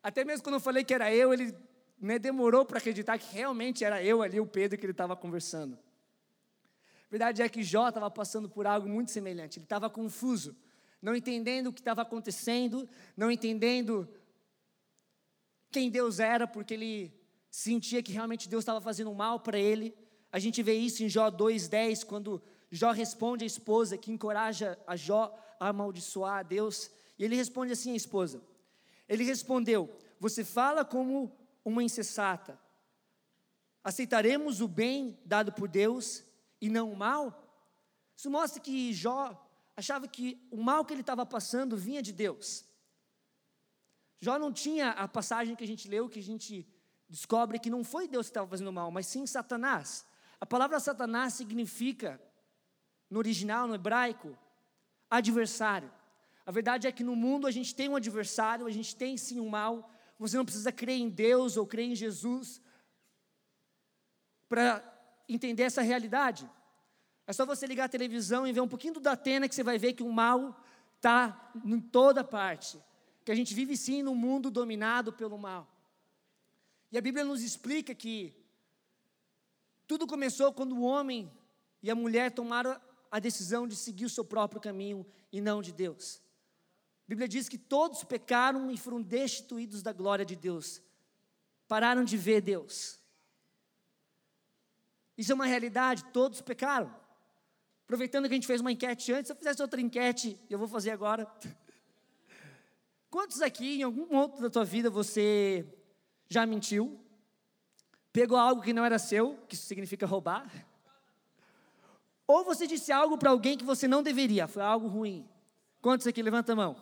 Até 0.02 0.24
mesmo 0.24 0.42
quando 0.42 0.54
eu 0.54 0.60
falei 0.60 0.82
que 0.82 0.94
era 0.94 1.12
eu, 1.14 1.32
ele 1.32 1.54
né, 2.00 2.18
demorou 2.18 2.64
para 2.64 2.78
acreditar 2.78 3.18
que 3.18 3.34
realmente 3.34 3.84
era 3.84 4.02
eu 4.02 4.22
ali, 4.22 4.40
o 4.40 4.46
Pedro, 4.46 4.78
que 4.78 4.84
ele 4.86 4.92
estava 4.92 5.14
conversando. 5.14 5.78
A 7.08 7.10
verdade 7.10 7.40
é 7.40 7.48
que 7.48 7.62
Jó 7.62 7.88
estava 7.88 8.10
passando 8.10 8.50
por 8.50 8.66
algo 8.66 8.86
muito 8.86 9.10
semelhante. 9.10 9.58
Ele 9.58 9.64
estava 9.64 9.88
confuso, 9.88 10.54
não 11.00 11.16
entendendo 11.16 11.68
o 11.68 11.72
que 11.72 11.80
estava 11.80 12.02
acontecendo, 12.02 12.86
não 13.16 13.30
entendendo 13.30 14.06
quem 15.70 15.88
Deus 15.88 16.18
era, 16.18 16.46
porque 16.46 16.74
ele 16.74 17.18
sentia 17.50 18.02
que 18.02 18.12
realmente 18.12 18.46
Deus 18.46 18.60
estava 18.60 18.80
fazendo 18.80 19.14
mal 19.14 19.40
para 19.40 19.58
ele. 19.58 19.96
A 20.30 20.38
gente 20.38 20.62
vê 20.62 20.74
isso 20.74 21.02
em 21.02 21.08
Jó 21.08 21.30
2,10, 21.30 22.04
quando 22.04 22.42
Jó 22.70 22.90
responde 22.90 23.42
à 23.42 23.46
esposa, 23.46 23.96
que 23.96 24.12
encoraja 24.12 24.78
a 24.86 24.94
Jó 24.94 25.34
a 25.58 25.68
amaldiçoar 25.68 26.40
a 26.40 26.42
Deus. 26.42 26.90
E 27.18 27.24
ele 27.24 27.36
responde 27.36 27.72
assim 27.72 27.92
à 27.92 27.96
esposa: 27.96 28.42
ele 29.08 29.24
respondeu: 29.24 29.90
Você 30.20 30.44
fala 30.44 30.84
como 30.84 31.34
uma 31.64 31.82
insensata. 31.82 32.60
Aceitaremos 33.82 34.60
o 34.60 34.68
bem 34.68 35.18
dado 35.24 35.52
por 35.52 35.68
Deus 35.68 36.27
e 36.60 36.68
não 36.68 36.92
o 36.92 36.96
mal? 36.96 37.44
Isso 38.16 38.30
mostra 38.30 38.60
que 38.60 38.92
Jó 38.92 39.48
achava 39.76 40.08
que 40.08 40.44
o 40.50 40.60
mal 40.60 40.84
que 40.84 40.92
ele 40.92 41.02
estava 41.02 41.24
passando 41.24 41.76
vinha 41.76 42.02
de 42.02 42.12
Deus. 42.12 42.64
Jó 44.20 44.38
não 44.38 44.52
tinha 44.52 44.90
a 44.90 45.06
passagem 45.06 45.54
que 45.54 45.62
a 45.62 45.66
gente 45.66 45.88
leu, 45.88 46.08
que 46.08 46.18
a 46.18 46.22
gente 46.22 46.66
descobre 47.08 47.58
que 47.58 47.70
não 47.70 47.84
foi 47.84 48.08
Deus 48.08 48.26
que 48.26 48.30
estava 48.30 48.48
fazendo 48.48 48.72
mal, 48.72 48.90
mas 48.90 49.06
sim 49.06 49.26
Satanás. 49.26 50.04
A 50.40 50.46
palavra 50.46 50.80
Satanás 50.80 51.34
significa, 51.34 52.20
no 53.08 53.18
original, 53.18 53.68
no 53.68 53.74
hebraico, 53.74 54.36
adversário. 55.08 55.90
A 56.44 56.50
verdade 56.50 56.86
é 56.86 56.92
que 56.92 57.04
no 57.04 57.14
mundo 57.14 57.46
a 57.46 57.50
gente 57.50 57.74
tem 57.74 57.88
um 57.88 57.96
adversário, 57.96 58.66
a 58.66 58.70
gente 58.70 58.96
tem 58.96 59.16
sim 59.16 59.38
um 59.40 59.48
mal. 59.48 59.90
Você 60.18 60.36
não 60.36 60.44
precisa 60.44 60.72
crer 60.72 60.98
em 60.98 61.08
Deus 61.08 61.56
ou 61.56 61.66
crer 61.66 61.86
em 61.86 61.94
Jesus 61.94 62.60
para 64.48 64.80
entender 65.28 65.64
essa 65.64 65.82
realidade. 65.82 66.48
É 67.26 67.32
só 67.32 67.44
você 67.44 67.66
ligar 67.66 67.84
a 67.84 67.88
televisão 67.88 68.46
e 68.46 68.52
ver 68.52 68.60
um 68.60 68.68
pouquinho 68.68 68.94
do 68.94 69.00
Datena 69.00 69.48
que 69.48 69.54
você 69.54 69.62
vai 69.62 69.78
ver 69.78 69.92
que 69.92 70.02
o 70.02 70.10
mal 70.10 70.58
está 70.96 71.52
em 71.64 71.78
toda 71.80 72.24
parte. 72.24 72.82
Que 73.24 73.30
a 73.30 73.34
gente 73.34 73.54
vive 73.54 73.76
sim 73.76 74.02
num 74.02 74.14
mundo 74.14 74.50
dominado 74.50 75.12
pelo 75.12 75.36
mal. 75.36 75.68
E 76.90 76.96
a 76.96 77.00
Bíblia 77.00 77.24
nos 77.24 77.42
explica 77.42 77.94
que 77.94 78.34
tudo 79.86 80.06
começou 80.06 80.52
quando 80.52 80.76
o 80.76 80.82
homem 80.82 81.30
e 81.82 81.90
a 81.90 81.94
mulher 81.94 82.30
tomaram 82.30 82.80
a 83.10 83.18
decisão 83.18 83.66
de 83.66 83.76
seguir 83.76 84.06
o 84.06 84.10
seu 84.10 84.24
próprio 84.24 84.60
caminho 84.60 85.06
e 85.30 85.40
não 85.40 85.60
de 85.60 85.72
Deus. 85.72 86.20
A 87.06 87.08
Bíblia 87.08 87.28
diz 87.28 87.48
que 87.48 87.56
todos 87.56 88.04
pecaram 88.04 88.70
e 88.70 88.76
foram 88.76 89.00
destituídos 89.00 89.82
da 89.82 89.92
glória 89.92 90.24
de 90.24 90.36
Deus. 90.36 90.82
Pararam 91.66 92.04
de 92.04 92.16
ver 92.16 92.40
Deus. 92.40 92.97
Isso 95.18 95.32
é 95.32 95.34
uma 95.34 95.46
realidade, 95.46 96.04
todos 96.12 96.40
pecaram. 96.40 96.94
Aproveitando 97.84 98.28
que 98.28 98.34
a 98.34 98.36
gente 98.36 98.46
fez 98.46 98.60
uma 98.60 98.70
enquete 98.70 99.12
antes, 99.12 99.26
se 99.26 99.32
eu 99.32 99.36
fizesse 99.36 99.60
outra 99.60 99.80
enquete, 99.80 100.38
eu 100.48 100.56
vou 100.58 100.68
fazer 100.68 100.92
agora. 100.92 101.26
Quantos 103.10 103.42
aqui, 103.42 103.80
em 103.80 103.82
algum 103.82 104.06
momento 104.06 104.40
da 104.40 104.48
tua 104.48 104.64
vida, 104.64 104.88
você 104.88 105.66
já 106.28 106.46
mentiu? 106.46 107.00
Pegou 108.12 108.38
algo 108.38 108.62
que 108.62 108.72
não 108.72 108.84
era 108.84 108.96
seu, 108.98 109.36
que 109.48 109.56
isso 109.56 109.66
significa 109.66 110.06
roubar? 110.06 110.48
Ou 112.24 112.44
você 112.44 112.66
disse 112.66 112.92
algo 112.92 113.18
para 113.18 113.30
alguém 113.30 113.56
que 113.56 113.64
você 113.64 113.88
não 113.88 114.02
deveria, 114.02 114.46
foi 114.46 114.62
algo 114.62 114.86
ruim? 114.86 115.28
Quantos 115.80 116.06
aqui 116.06 116.22
levanta 116.22 116.52
a 116.52 116.56
mão? 116.56 116.76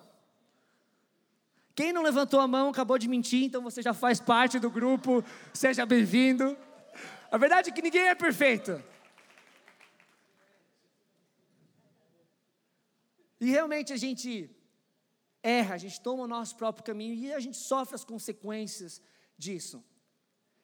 Quem 1.74 1.92
não 1.92 2.02
levantou 2.02 2.40
a 2.40 2.48
mão 2.48 2.68
acabou 2.68 2.98
de 2.98 3.08
mentir, 3.08 3.44
então 3.44 3.62
você 3.62 3.80
já 3.80 3.94
faz 3.94 4.20
parte 4.20 4.58
do 4.58 4.70
grupo, 4.70 5.24
seja 5.54 5.86
bem-vindo. 5.86 6.56
A 7.30 7.38
verdade 7.38 7.70
é 7.70 7.72
que 7.72 7.82
ninguém 7.82 8.08
é 8.08 8.14
perfeito. 8.14 8.82
E 13.40 13.46
realmente 13.46 13.92
a 13.92 13.96
gente 13.96 14.50
erra, 15.42 15.74
a 15.74 15.78
gente 15.78 16.00
toma 16.00 16.24
o 16.24 16.28
nosso 16.28 16.56
próprio 16.56 16.84
caminho 16.84 17.14
e 17.14 17.32
a 17.32 17.38
gente 17.38 17.56
sofre 17.56 17.94
as 17.94 18.04
consequências 18.04 19.00
disso. 19.36 19.84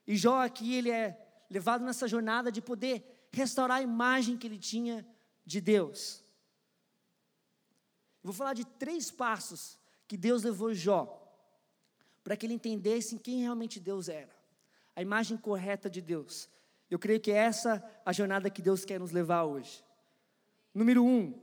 E 0.06 0.16
Jó 0.16 0.40
aqui, 0.40 0.74
ele 0.74 0.90
é 0.90 1.18
levado 1.50 1.84
nessa 1.84 2.08
jornada 2.08 2.50
de 2.50 2.60
poder 2.60 3.28
restaurar 3.30 3.78
a 3.78 3.82
imagem 3.82 4.36
que 4.36 4.46
ele 4.46 4.58
tinha 4.58 5.06
de 5.44 5.60
Deus. 5.60 6.24
vou 8.22 8.32
falar 8.32 8.54
de 8.54 8.64
três 8.64 9.10
passos 9.10 9.78
que 10.08 10.16
Deus 10.16 10.42
levou 10.42 10.74
Jó 10.74 11.18
para 12.24 12.36
que 12.36 12.46
ele 12.46 12.54
entendesse 12.54 13.18
quem 13.18 13.40
realmente 13.40 13.80
Deus 13.80 14.08
era, 14.08 14.34
a 14.94 15.02
imagem 15.02 15.36
correta 15.36 15.88
de 15.88 16.00
Deus. 16.00 16.48
Eu 16.90 16.98
creio 16.98 17.20
que 17.20 17.30
é 17.30 17.36
essa 17.36 17.82
a 18.04 18.12
jornada 18.12 18.50
que 18.50 18.60
Deus 18.60 18.84
quer 18.84 19.00
nos 19.00 19.12
levar 19.12 19.44
hoje. 19.44 19.84
Número 20.74 21.04
um, 21.04 21.40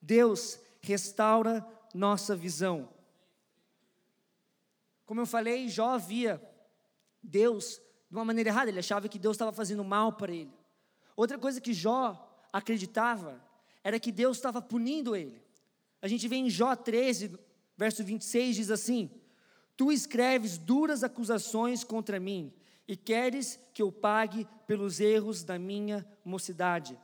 Deus 0.00 0.60
restaura 0.80 1.66
nossa 1.94 2.34
visão. 2.34 2.88
Como 5.06 5.20
eu 5.20 5.26
falei, 5.26 5.68
Jó 5.68 5.98
via 5.98 6.42
Deus 7.22 7.80
de 8.10 8.16
uma 8.16 8.24
maneira 8.24 8.50
errada, 8.50 8.70
ele 8.70 8.78
achava 8.78 9.08
que 9.08 9.18
Deus 9.18 9.36
estava 9.36 9.52
fazendo 9.52 9.82
mal 9.82 10.12
para 10.12 10.32
ele. 10.32 10.52
Outra 11.16 11.38
coisa 11.38 11.60
que 11.60 11.72
Jó 11.72 12.46
acreditava 12.52 13.42
era 13.82 13.98
que 13.98 14.12
Deus 14.12 14.36
estava 14.36 14.60
punindo 14.60 15.16
ele. 15.16 15.42
A 16.02 16.08
gente 16.08 16.28
vê 16.28 16.36
em 16.36 16.50
Jó 16.50 16.76
13, 16.76 17.38
verso 17.76 18.04
26, 18.04 18.56
diz 18.56 18.70
assim: 18.70 19.10
Tu 19.76 19.90
escreves 19.90 20.58
duras 20.58 21.02
acusações 21.02 21.82
contra 21.82 22.20
mim 22.20 22.52
e 22.86 22.96
queres 22.96 23.58
que 23.72 23.82
eu 23.82 23.90
pague 23.90 24.46
pelos 24.66 25.00
erros 25.00 25.42
da 25.42 25.58
minha 25.58 26.06
mocidade. 26.24 26.98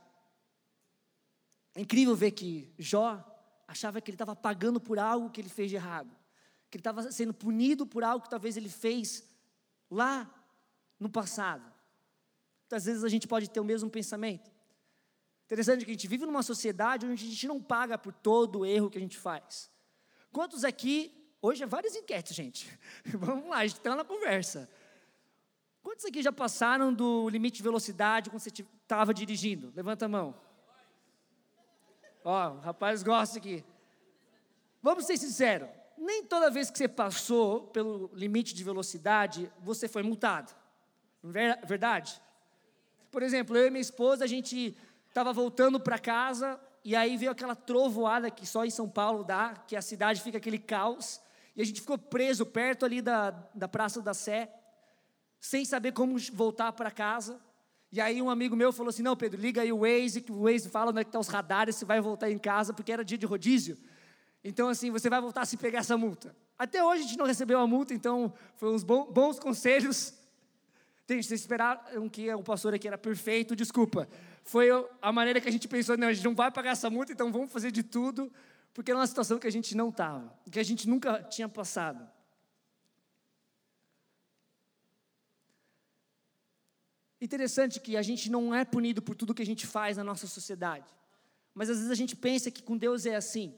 É 1.75 1.81
incrível 1.81 2.15
ver 2.15 2.31
que 2.31 2.73
Jó 2.77 3.23
achava 3.67 4.01
que 4.01 4.09
ele 4.09 4.15
estava 4.15 4.35
pagando 4.35 4.79
por 4.79 4.99
algo 4.99 5.29
que 5.29 5.39
ele 5.39 5.49
fez 5.49 5.69
de 5.69 5.75
errado, 5.75 6.09
que 6.69 6.77
ele 6.77 6.81
estava 6.81 7.11
sendo 7.11 7.33
punido 7.33 7.85
por 7.85 8.03
algo 8.03 8.23
que 8.23 8.29
talvez 8.29 8.57
ele 8.57 8.69
fez 8.69 9.23
lá 9.89 10.29
no 10.99 11.09
passado. 11.09 11.63
Muitas 12.63 12.85
vezes 12.85 13.03
a 13.03 13.09
gente 13.09 13.27
pode 13.27 13.49
ter 13.49 13.59
o 13.59 13.65
mesmo 13.65 13.89
pensamento. 13.89 14.51
Interessante 15.45 15.83
que 15.83 15.89
a 15.89 15.93
gente 15.93 16.07
vive 16.07 16.25
numa 16.27 16.43
sociedade 16.43 17.07
onde 17.07 17.25
a 17.25 17.27
gente 17.29 17.47
não 17.47 17.59
paga 17.59 17.97
por 17.97 18.13
todo 18.13 18.59
o 18.59 18.65
erro 18.65 18.89
que 18.89 18.99
a 18.99 19.01
gente 19.01 19.17
faz. 19.17 19.71
Quantos 20.31 20.63
aqui, 20.63 21.18
hoje 21.41 21.63
é 21.63 21.67
várias 21.67 21.95
enquetes, 21.95 22.35
gente. 22.35 22.79
Vamos 23.05 23.49
lá, 23.49 23.65
está 23.65 23.95
na 23.95 24.03
conversa. 24.03 24.69
Quantos 25.81 26.05
aqui 26.05 26.21
já 26.21 26.31
passaram 26.31 26.93
do 26.93 27.29
limite 27.29 27.57
de 27.57 27.63
velocidade 27.63 28.29
quando 28.29 28.41
você 28.41 28.49
estava 28.49 29.13
dirigindo? 29.13 29.71
Levanta 29.75 30.05
a 30.05 30.09
mão. 30.09 30.35
Ó, 32.23 32.51
o 32.51 32.59
rapaz 32.59 33.01
gosta 33.01 33.37
aqui. 33.37 33.63
Vamos 34.81 35.05
ser 35.05 35.17
sinceros. 35.17 35.69
Nem 35.97 36.23
toda 36.23 36.49
vez 36.49 36.69
que 36.69 36.77
você 36.77 36.87
passou 36.87 37.67
pelo 37.67 38.09
limite 38.13 38.53
de 38.53 38.63
velocidade, 38.63 39.51
você 39.59 39.87
foi 39.87 40.03
multado. 40.03 40.53
Verdade? 41.21 42.21
Por 43.11 43.23
exemplo, 43.23 43.57
eu 43.57 43.67
e 43.67 43.69
minha 43.69 43.81
esposa, 43.81 44.23
a 44.23 44.27
gente 44.27 44.77
estava 45.07 45.33
voltando 45.33 45.79
para 45.79 45.97
casa 45.99 46.59
e 46.83 46.95
aí 46.95 47.17
veio 47.17 47.31
aquela 47.31 47.55
trovoada 47.55 48.31
que 48.31 48.45
só 48.45 48.63
em 48.63 48.69
São 48.69 48.87
Paulo 48.87 49.23
dá, 49.23 49.55
que 49.67 49.75
a 49.75 49.81
cidade 49.81 50.21
fica 50.21 50.37
aquele 50.37 50.57
caos. 50.57 51.19
E 51.59 51.61
a 51.61 51.65
gente 51.65 51.81
ficou 51.81 51.97
preso 51.97 52.45
perto 52.45 52.85
ali 52.85 53.01
da, 53.01 53.31
da 53.53 53.67
Praça 53.67 54.01
da 54.01 54.13
Sé, 54.13 54.49
sem 55.41 55.65
saber 55.65 55.91
como 55.91 56.17
voltar 56.31 56.71
para 56.71 56.89
casa. 56.89 57.37
E 57.91 57.99
aí 57.99 58.21
um 58.21 58.29
amigo 58.29 58.55
meu 58.55 58.71
falou 58.71 58.91
assim, 58.91 59.03
não 59.03 59.13
Pedro, 59.13 59.41
liga 59.41 59.61
aí 59.61 59.69
o 59.69 59.79
Waze, 59.79 60.21
que 60.21 60.31
o 60.31 60.43
Waze 60.43 60.69
fala 60.69 60.91
onde 60.91 61.01
é 61.01 61.03
que 61.03 61.09
estão 61.09 61.19
tá 61.19 61.27
os 61.27 61.27
radares, 61.27 61.75
você 61.75 61.83
vai 61.83 61.99
voltar 61.99 62.31
em 62.31 62.37
casa, 62.37 62.73
porque 62.73 62.93
era 62.93 63.03
dia 63.03 63.17
de 63.17 63.25
rodízio. 63.25 63.77
Então 64.41 64.69
assim, 64.69 64.89
você 64.89 65.09
vai 65.09 65.19
voltar 65.19 65.45
se 65.45 65.57
pegar 65.57 65.79
essa 65.79 65.97
multa. 65.97 66.33
Até 66.57 66.81
hoje 66.81 67.03
a 67.03 67.07
gente 67.07 67.17
não 67.17 67.25
recebeu 67.25 67.59
a 67.59 67.67
multa, 67.67 67.93
então 67.93 68.33
foi 68.55 68.69
uns 68.71 68.85
bons 68.85 69.37
conselhos. 69.37 70.13
Gente, 71.09 71.25
vocês 71.25 71.41
esperaram 71.41 72.07
que 72.07 72.33
o 72.33 72.41
pastor 72.41 72.73
aqui 72.73 72.87
era 72.87 72.97
perfeito, 72.97 73.53
desculpa. 73.53 74.07
Foi 74.43 74.69
a 75.01 75.11
maneira 75.11 75.41
que 75.41 75.49
a 75.49 75.51
gente 75.51 75.67
pensou, 75.67 75.97
não, 75.97 76.07
a 76.07 76.13
gente 76.13 76.23
não 76.23 76.35
vai 76.35 76.51
pagar 76.51 76.69
essa 76.71 76.89
multa, 76.89 77.11
então 77.11 77.33
vamos 77.33 77.51
fazer 77.51 77.69
de 77.69 77.83
tudo, 77.83 78.31
porque 78.73 78.91
era 78.91 78.99
uma 78.99 79.07
situação 79.07 79.39
que 79.39 79.47
a 79.47 79.51
gente 79.51 79.75
não 79.75 79.89
estava, 79.89 80.33
que 80.51 80.59
a 80.59 80.63
gente 80.63 80.87
nunca 80.87 81.23
tinha 81.23 81.49
passado. 81.49 82.07
Interessante 87.21 87.79
que 87.79 87.97
a 87.97 88.01
gente 88.01 88.31
não 88.31 88.55
é 88.55 88.63
punido 88.63 89.01
por 89.01 89.15
tudo 89.15 89.33
que 89.33 89.41
a 89.41 89.45
gente 89.45 89.67
faz 89.67 89.97
na 89.97 90.03
nossa 90.03 90.25
sociedade. 90.25 90.85
Mas 91.53 91.69
às 91.69 91.77
vezes 91.77 91.91
a 91.91 91.95
gente 91.95 92.15
pensa 92.15 92.49
que 92.49 92.63
com 92.63 92.77
Deus 92.77 93.05
é 93.05 93.15
assim. 93.15 93.53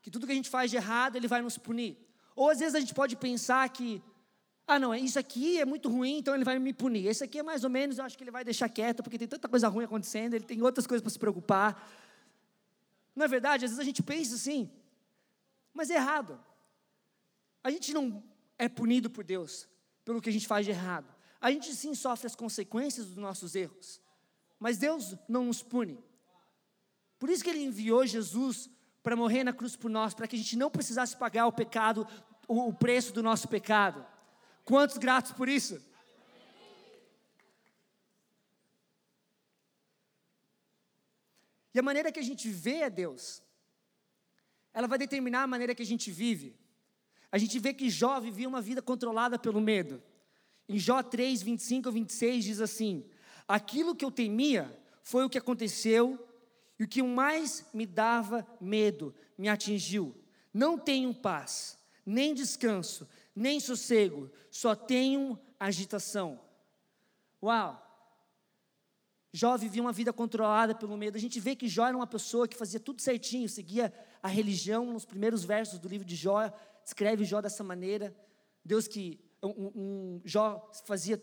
Que 0.00 0.10
tudo 0.10 0.26
que 0.26 0.32
a 0.32 0.34
gente 0.34 0.48
faz 0.48 0.70
de 0.70 0.78
errado, 0.78 1.16
Ele 1.16 1.28
vai 1.28 1.42
nos 1.42 1.58
punir. 1.58 1.98
Ou 2.34 2.48
às 2.48 2.58
vezes 2.58 2.74
a 2.74 2.80
gente 2.80 2.94
pode 2.94 3.16
pensar 3.16 3.68
que, 3.68 4.02
ah, 4.66 4.78
não, 4.78 4.94
isso 4.94 5.18
aqui 5.18 5.60
é 5.60 5.66
muito 5.66 5.90
ruim, 5.90 6.18
então 6.18 6.34
Ele 6.34 6.44
vai 6.44 6.58
me 6.58 6.72
punir. 6.72 7.06
Esse 7.06 7.22
aqui 7.22 7.38
é 7.38 7.42
mais 7.42 7.64
ou 7.64 7.68
menos, 7.68 7.98
eu 7.98 8.04
acho 8.04 8.16
que 8.16 8.24
Ele 8.24 8.30
vai 8.30 8.42
deixar 8.42 8.70
quieto, 8.70 9.02
porque 9.02 9.18
tem 9.18 9.28
tanta 9.28 9.46
coisa 9.46 9.68
ruim 9.68 9.84
acontecendo, 9.84 10.32
Ele 10.32 10.44
tem 10.44 10.62
outras 10.62 10.86
coisas 10.86 11.02
para 11.02 11.10
se 11.10 11.18
preocupar. 11.18 11.86
Não 13.14 13.24
é 13.24 13.28
verdade? 13.28 13.64
Às 13.64 13.70
vezes 13.70 13.80
a 13.80 13.84
gente 13.84 14.02
pensa 14.02 14.34
assim, 14.34 14.70
mas 15.72 15.90
é 15.90 15.94
errado. 15.94 16.40
A 17.62 17.70
gente 17.70 17.92
não 17.92 18.22
é 18.58 18.68
punido 18.68 19.10
por 19.10 19.24
Deus 19.24 19.68
pelo 20.04 20.20
que 20.20 20.28
a 20.28 20.32
gente 20.32 20.46
faz 20.46 20.64
de 20.64 20.72
errado. 20.72 21.14
A 21.40 21.50
gente 21.50 21.74
sim 21.74 21.94
sofre 21.94 22.26
as 22.26 22.34
consequências 22.34 23.06
dos 23.06 23.16
nossos 23.16 23.54
erros, 23.54 24.00
mas 24.58 24.78
Deus 24.78 25.16
não 25.28 25.44
nos 25.44 25.62
pune. 25.62 25.98
Por 27.18 27.30
isso 27.30 27.42
que 27.42 27.50
Ele 27.50 27.64
enviou 27.64 28.06
Jesus 28.06 28.68
para 29.02 29.16
morrer 29.16 29.44
na 29.44 29.52
cruz 29.52 29.76
por 29.76 29.90
nós, 29.90 30.14
para 30.14 30.26
que 30.26 30.36
a 30.36 30.38
gente 30.38 30.56
não 30.56 30.70
precisasse 30.70 31.16
pagar 31.16 31.46
o 31.46 31.52
pecado, 31.52 32.06
o 32.46 32.72
preço 32.72 33.12
do 33.12 33.22
nosso 33.22 33.48
pecado. 33.48 34.04
Quantos 34.64 34.98
gratos 34.98 35.32
por 35.32 35.48
isso? 35.48 35.80
E 41.74 41.78
a 41.78 41.82
maneira 41.82 42.10
que 42.10 42.20
a 42.20 42.22
gente 42.22 42.48
vê 42.48 42.82
a 42.82 42.88
Deus, 42.88 43.42
ela 44.72 44.86
vai 44.86 44.98
determinar 44.98 45.42
a 45.42 45.46
maneira 45.46 45.74
que 45.74 45.82
a 45.82 45.86
gente 45.86 46.10
vive. 46.10 46.56
A 47.30 47.38
gente 47.38 47.58
vê 47.58 47.72
que 47.72 47.88
Jó 47.88 48.18
vivia 48.20 48.48
uma 48.48 48.60
vida 48.60 48.82
controlada 48.82 49.38
pelo 49.38 49.60
medo. 49.60 50.02
Em 50.68 50.78
Jó 50.78 51.02
3, 51.02 51.42
25 51.42 51.88
a 51.88 51.92
26 51.92 52.44
diz 52.44 52.60
assim: 52.60 53.04
Aquilo 53.46 53.94
que 53.94 54.04
eu 54.04 54.10
temia 54.10 54.76
foi 55.02 55.24
o 55.24 55.30
que 55.30 55.38
aconteceu, 55.38 56.18
e 56.78 56.84
o 56.84 56.88
que 56.88 57.02
mais 57.02 57.66
me 57.74 57.86
dava 57.86 58.46
medo 58.60 59.14
me 59.36 59.48
atingiu. 59.48 60.14
Não 60.52 60.78
tenho 60.78 61.14
paz, 61.14 61.78
nem 62.04 62.34
descanso, 62.34 63.08
nem 63.34 63.60
sossego, 63.60 64.30
só 64.50 64.74
tenho 64.74 65.38
agitação. 65.58 66.40
Uau! 67.42 67.89
Jó 69.32 69.56
vivia 69.56 69.80
uma 69.82 69.92
vida 69.92 70.12
controlada 70.12 70.74
pelo 70.74 70.96
medo. 70.96 71.16
A 71.16 71.20
gente 71.20 71.38
vê 71.38 71.54
que 71.54 71.68
Jó 71.68 71.86
era 71.86 71.96
uma 71.96 72.06
pessoa 72.06 72.48
que 72.48 72.56
fazia 72.56 72.80
tudo 72.80 73.00
certinho, 73.00 73.48
seguia 73.48 73.92
a 74.22 74.28
religião. 74.28 74.92
Nos 74.92 75.04
primeiros 75.04 75.44
versos 75.44 75.78
do 75.78 75.88
livro 75.88 76.06
de 76.06 76.16
Jó, 76.16 76.52
descreve 76.82 77.24
Jó 77.24 77.40
dessa 77.40 77.62
maneira. 77.62 78.14
Deus 78.64 78.88
que 78.88 79.20
um, 79.42 79.72
um, 79.74 80.20
Jó 80.24 80.70
fazia, 80.84 81.22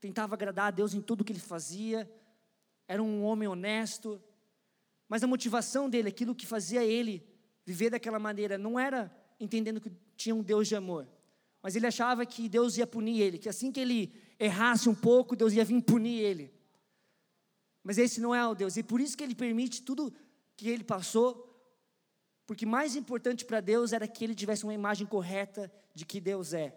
tentava 0.00 0.34
agradar 0.34 0.68
a 0.68 0.70
Deus 0.70 0.94
em 0.94 1.00
tudo 1.00 1.24
que 1.24 1.32
ele 1.32 1.38
fazia, 1.38 2.10
era 2.88 3.02
um 3.02 3.22
homem 3.24 3.48
honesto, 3.48 4.20
mas 5.08 5.22
a 5.22 5.26
motivação 5.26 5.88
dele, 5.88 6.08
aquilo 6.08 6.34
que 6.34 6.46
fazia 6.46 6.84
ele 6.84 7.24
viver 7.64 7.90
daquela 7.90 8.18
maneira, 8.18 8.58
não 8.58 8.78
era 8.78 9.14
entendendo 9.38 9.80
que 9.80 9.92
tinha 10.16 10.34
um 10.34 10.42
Deus 10.42 10.68
de 10.68 10.74
amor, 10.74 11.08
mas 11.62 11.76
ele 11.76 11.86
achava 11.86 12.26
que 12.26 12.48
Deus 12.48 12.76
ia 12.76 12.86
punir 12.86 13.20
ele, 13.20 13.38
que 13.38 13.48
assim 13.48 13.70
que 13.70 13.80
ele 13.80 14.12
errasse 14.38 14.88
um 14.88 14.94
pouco, 14.94 15.36
Deus 15.36 15.52
ia 15.52 15.64
vir 15.64 15.80
punir 15.82 16.18
ele. 16.20 16.61
Mas 17.82 17.98
esse 17.98 18.20
não 18.20 18.34
é 18.34 18.46
o 18.46 18.54
Deus, 18.54 18.76
e 18.76 18.82
por 18.82 19.00
isso 19.00 19.16
que 19.16 19.24
ele 19.24 19.34
permite 19.34 19.82
tudo 19.82 20.12
que 20.56 20.68
ele 20.68 20.84
passou, 20.84 21.48
porque 22.46 22.64
mais 22.64 22.94
importante 22.94 23.44
para 23.44 23.60
Deus 23.60 23.92
era 23.92 24.06
que 24.06 24.24
ele 24.24 24.34
tivesse 24.34 24.64
uma 24.64 24.74
imagem 24.74 25.06
correta 25.06 25.72
de 25.94 26.04
que 26.04 26.20
Deus 26.20 26.52
é. 26.52 26.76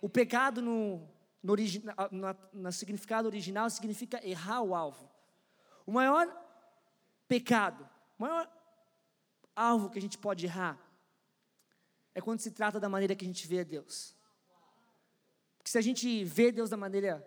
O 0.00 0.08
pecado 0.08 0.60
no, 0.62 1.08
no, 1.42 1.54
no, 2.10 2.36
no 2.52 2.72
significado 2.72 3.28
original 3.28 3.68
significa 3.70 4.26
errar 4.26 4.62
o 4.62 4.74
alvo. 4.74 5.10
O 5.86 5.92
maior 5.92 6.26
pecado, 7.28 7.88
o 8.18 8.22
maior 8.22 8.50
alvo 9.54 9.90
que 9.90 9.98
a 9.98 10.02
gente 10.02 10.18
pode 10.18 10.46
errar 10.46 10.78
é 12.14 12.20
quando 12.20 12.40
se 12.40 12.50
trata 12.50 12.80
da 12.80 12.88
maneira 12.88 13.14
que 13.14 13.24
a 13.24 13.28
gente 13.28 13.46
vê 13.46 13.60
a 13.60 13.64
Deus. 13.64 14.16
Porque 15.58 15.70
se 15.70 15.78
a 15.78 15.82
gente 15.82 16.24
vê 16.24 16.50
Deus 16.50 16.70
da 16.70 16.76
maneira 16.76 17.26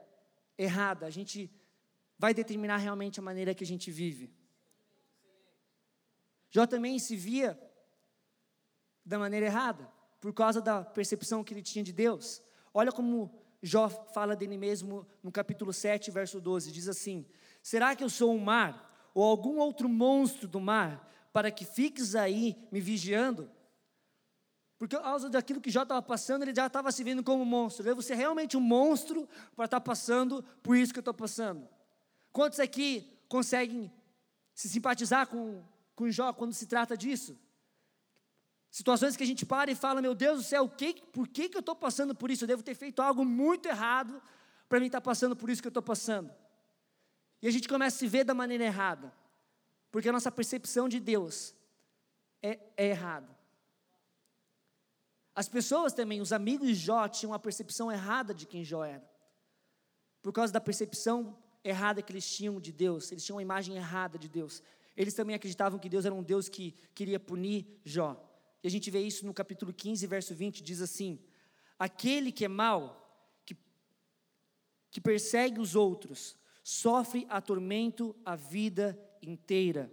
errada, 0.57 1.05
a 1.05 1.09
gente 1.09 1.49
vai 2.23 2.33
determinar 2.33 2.77
realmente 2.77 3.19
a 3.19 3.21
maneira 3.21 3.53
que 3.53 3.65
a 3.65 3.67
gente 3.67 3.91
vive. 3.91 4.33
Jó 6.49 6.65
também 6.65 6.97
se 6.97 7.17
via 7.17 7.59
da 9.03 9.19
maneira 9.19 9.47
errada, 9.47 9.91
por 10.21 10.31
causa 10.33 10.61
da 10.61 10.85
percepção 10.85 11.43
que 11.43 11.53
ele 11.53 11.61
tinha 11.61 11.83
de 11.83 11.91
Deus. 11.91 12.41
Olha 12.73 12.93
como 12.93 13.37
Jó 13.61 13.89
fala 13.89 14.37
dele 14.37 14.55
mesmo 14.55 15.05
no 15.21 15.33
capítulo 15.33 15.73
7, 15.73 16.11
verso 16.11 16.39
12: 16.39 16.71
diz 16.71 16.87
assim: 16.87 17.25
Será 17.61 17.93
que 17.93 18.05
eu 18.05 18.09
sou 18.09 18.33
um 18.33 18.39
mar, 18.39 19.11
ou 19.13 19.25
algum 19.25 19.57
outro 19.57 19.89
monstro 19.89 20.47
do 20.47 20.61
mar, 20.61 21.11
para 21.33 21.51
que 21.51 21.65
fiques 21.65 22.15
aí 22.15 22.55
me 22.71 22.79
vigiando? 22.79 23.51
Porque 24.77 24.95
por 24.95 25.03
causa 25.03 25.29
daquilo 25.29 25.59
que 25.59 25.69
Jó 25.69 25.83
estava 25.83 26.01
passando, 26.01 26.43
ele 26.43 26.55
já 26.55 26.67
estava 26.67 26.89
se 26.89 27.03
vendo 27.03 27.21
como 27.21 27.43
um 27.43 27.45
monstro. 27.45 27.85
Eu 27.85 27.95
vou 27.95 28.01
ser 28.01 28.15
realmente 28.15 28.55
um 28.55 28.61
monstro 28.61 29.27
para 29.57 29.65
estar 29.65 29.81
passando 29.81 30.41
por 30.63 30.77
isso 30.77 30.93
que 30.93 30.99
eu 30.99 31.01
estou 31.01 31.13
passando. 31.13 31.67
Quantos 32.33 32.59
aqui 32.59 33.07
conseguem 33.29 33.93
se 34.55 34.67
simpatizar 34.67 35.27
com, 35.27 35.63
com 35.95 36.09
Jó 36.09 36.33
quando 36.33 36.51
se 36.51 36.65
trata 36.65 36.97
disso? 36.97 37.39
Situações 38.71 39.15
que 39.15 39.21
a 39.21 39.27
gente 39.27 39.45
para 39.45 39.69
e 39.69 39.75
fala, 39.75 40.01
meu 40.01 40.15
Deus 40.15 40.39
do 40.39 40.43
céu, 40.43 40.67
que, 40.67 40.95
por 40.95 41.27
que, 41.27 41.47
que 41.47 41.55
eu 41.55 41.59
estou 41.59 41.75
passando 41.75 42.15
por 42.15 42.31
isso? 42.31 42.43
Eu 42.43 42.47
devo 42.47 42.63
ter 42.63 42.73
feito 42.73 43.03
algo 43.03 43.23
muito 43.23 43.67
errado 43.67 44.19
para 44.67 44.79
mim 44.79 44.87
estar 44.87 44.99
tá 44.99 45.05
passando 45.05 45.35
por 45.35 45.47
isso 45.47 45.61
que 45.61 45.67
eu 45.67 45.69
estou 45.69 45.83
passando. 45.83 46.33
E 47.39 47.47
a 47.47 47.51
gente 47.51 47.67
começa 47.67 47.97
a 47.97 47.99
se 47.99 48.07
ver 48.07 48.23
da 48.23 48.33
maneira 48.33 48.63
errada, 48.63 49.13
porque 49.91 50.09
a 50.09 50.11
nossa 50.11 50.31
percepção 50.31 50.89
de 50.89 50.99
Deus 50.99 51.53
é, 52.41 52.59
é 52.75 52.87
errada. 52.87 53.29
As 55.35 55.47
pessoas 55.47 55.93
também, 55.93 56.19
os 56.19 56.33
amigos 56.33 56.67
de 56.67 56.73
Jó, 56.73 57.07
tinham 57.07 57.31
uma 57.31 57.39
percepção 57.39 57.91
errada 57.91 58.33
de 58.33 58.47
quem 58.47 58.63
Jó 58.63 58.83
era, 58.83 59.07
por 60.23 60.33
causa 60.33 60.51
da 60.51 60.59
percepção 60.59 61.37
errada 61.63 62.01
que 62.01 62.11
eles 62.11 62.27
tinham 62.29 62.59
de 62.59 62.71
Deus, 62.71 63.11
eles 63.11 63.23
tinham 63.23 63.37
uma 63.37 63.41
imagem 63.41 63.75
errada 63.75 64.17
de 64.17 64.27
Deus. 64.27 64.61
Eles 64.95 65.13
também 65.13 65.35
acreditavam 65.35 65.79
que 65.79 65.89
Deus 65.89 66.05
era 66.05 66.13
um 66.13 66.21
Deus 66.21 66.49
que 66.49 66.73
queria 66.93 67.19
punir 67.19 67.65
Jó. 67.83 68.21
E 68.63 68.67
a 68.67 68.71
gente 68.71 68.89
vê 68.91 69.01
isso 69.01 69.25
no 69.25 69.33
capítulo 69.33 69.73
15, 69.73 70.05
verso 70.07 70.35
20, 70.35 70.63
diz 70.63 70.81
assim: 70.81 71.19
Aquele 71.79 72.31
que 72.31 72.45
é 72.45 72.47
mau, 72.47 72.99
que, 73.45 73.57
que 74.91 75.01
persegue 75.01 75.59
os 75.59 75.75
outros, 75.75 76.35
sofre 76.63 77.25
atormento 77.29 78.15
a 78.23 78.35
vida 78.35 78.97
inteira. 79.21 79.91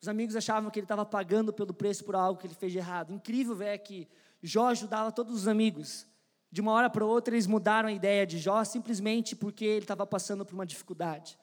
Os 0.00 0.08
amigos 0.08 0.34
achavam 0.34 0.70
que 0.70 0.78
ele 0.78 0.86
estava 0.86 1.04
pagando 1.04 1.52
pelo 1.52 1.74
preço 1.74 2.04
por 2.04 2.16
algo 2.16 2.40
que 2.40 2.46
ele 2.46 2.54
fez 2.54 2.72
de 2.72 2.78
errado. 2.78 3.12
Incrível 3.12 3.60
é 3.60 3.76
que 3.76 4.08
Jó 4.42 4.68
ajudava 4.68 5.12
todos 5.12 5.34
os 5.34 5.46
amigos. 5.46 6.06
De 6.50 6.60
uma 6.60 6.72
hora 6.72 6.90
para 6.90 7.04
outra, 7.04 7.34
eles 7.34 7.46
mudaram 7.46 7.88
a 7.88 7.92
ideia 7.92 8.26
de 8.26 8.38
Jó 8.38 8.64
simplesmente 8.64 9.36
porque 9.36 9.64
ele 9.64 9.84
estava 9.84 10.04
passando 10.06 10.44
por 10.44 10.54
uma 10.54 10.66
dificuldade. 10.66 11.38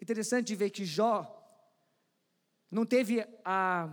Interessante 0.00 0.54
ver 0.54 0.70
que 0.70 0.86
Jó 0.86 1.34
não 2.70 2.86
teve 2.86 3.26
a, 3.44 3.88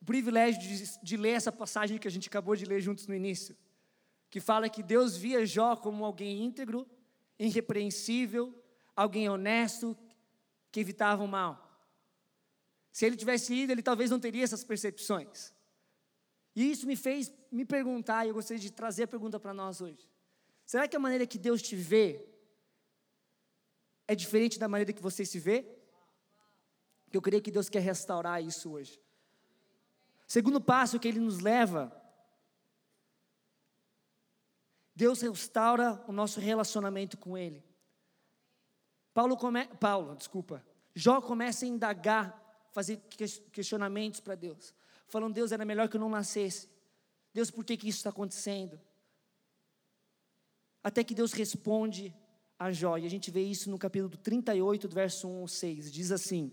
o 0.00 0.04
privilégio 0.04 0.60
de, 0.60 1.00
de 1.02 1.16
ler 1.16 1.30
essa 1.30 1.50
passagem 1.50 1.98
que 1.98 2.06
a 2.06 2.10
gente 2.10 2.28
acabou 2.28 2.54
de 2.54 2.64
ler 2.64 2.80
juntos 2.80 3.08
no 3.08 3.14
início, 3.14 3.56
que 4.28 4.40
fala 4.40 4.68
que 4.68 4.82
Deus 4.82 5.16
via 5.16 5.44
Jó 5.44 5.74
como 5.74 6.04
alguém 6.04 6.44
íntegro, 6.44 6.88
irrepreensível, 7.38 8.54
alguém 8.94 9.28
honesto, 9.28 9.96
que 10.70 10.78
evitava 10.78 11.24
o 11.24 11.28
mal. 11.28 11.69
Se 12.92 13.06
ele 13.06 13.16
tivesse 13.16 13.54
ido, 13.54 13.72
ele 13.72 13.82
talvez 13.82 14.10
não 14.10 14.18
teria 14.18 14.44
essas 14.44 14.64
percepções. 14.64 15.52
E 16.54 16.70
isso 16.70 16.86
me 16.86 16.96
fez 16.96 17.32
me 17.50 17.64
perguntar, 17.64 18.24
e 18.24 18.28
eu 18.28 18.34
gostaria 18.34 18.60
de 18.60 18.70
trazer 18.70 19.04
a 19.04 19.08
pergunta 19.08 19.38
para 19.38 19.54
nós 19.54 19.80
hoje. 19.80 20.08
Será 20.66 20.86
que 20.86 20.96
a 20.96 21.00
maneira 21.00 21.26
que 21.26 21.38
Deus 21.38 21.62
te 21.62 21.76
vê 21.76 22.28
é 24.06 24.14
diferente 24.14 24.58
da 24.58 24.68
maneira 24.68 24.92
que 24.92 25.02
você 25.02 25.24
se 25.24 25.38
vê? 25.38 25.66
Eu 27.12 27.20
creio 27.20 27.42
que 27.42 27.50
Deus 27.50 27.68
quer 27.68 27.80
restaurar 27.80 28.42
isso 28.42 28.70
hoje. 28.70 29.00
Segundo 30.26 30.60
passo 30.60 30.98
que 31.00 31.08
ele 31.08 31.18
nos 31.18 31.40
leva, 31.40 31.92
Deus 34.94 35.20
restaura 35.22 36.04
o 36.06 36.12
nosso 36.12 36.38
relacionamento 36.38 37.16
com 37.16 37.36
Ele. 37.36 37.64
Paulo, 39.14 39.36
come, 39.36 39.66
Paulo, 39.80 40.14
desculpa, 40.14 40.64
Jó 40.94 41.20
começa 41.20 41.64
a 41.64 41.68
indagar, 41.68 42.39
fazer 42.70 42.98
questionamentos 43.52 44.20
para 44.20 44.34
Deus, 44.34 44.74
falando: 45.08 45.34
Deus, 45.34 45.52
era 45.52 45.64
melhor 45.64 45.88
que 45.88 45.96
eu 45.96 46.00
não 46.00 46.08
nascesse. 46.08 46.68
Deus, 47.32 47.50
por 47.50 47.64
que, 47.64 47.76
que 47.76 47.88
isso 47.88 47.98
está 47.98 48.10
acontecendo? 48.10 48.80
Até 50.82 51.04
que 51.04 51.14
Deus 51.14 51.32
responde 51.32 52.14
a 52.58 52.70
Jó, 52.70 52.98
e 52.98 53.06
a 53.06 53.10
gente 53.10 53.30
vê 53.30 53.42
isso 53.42 53.70
no 53.70 53.78
capítulo 53.78 54.16
38, 54.16 54.88
do 54.88 54.94
verso 54.94 55.28
1 55.28 55.40
ao 55.40 55.48
6, 55.48 55.92
diz 55.92 56.12
assim: 56.12 56.52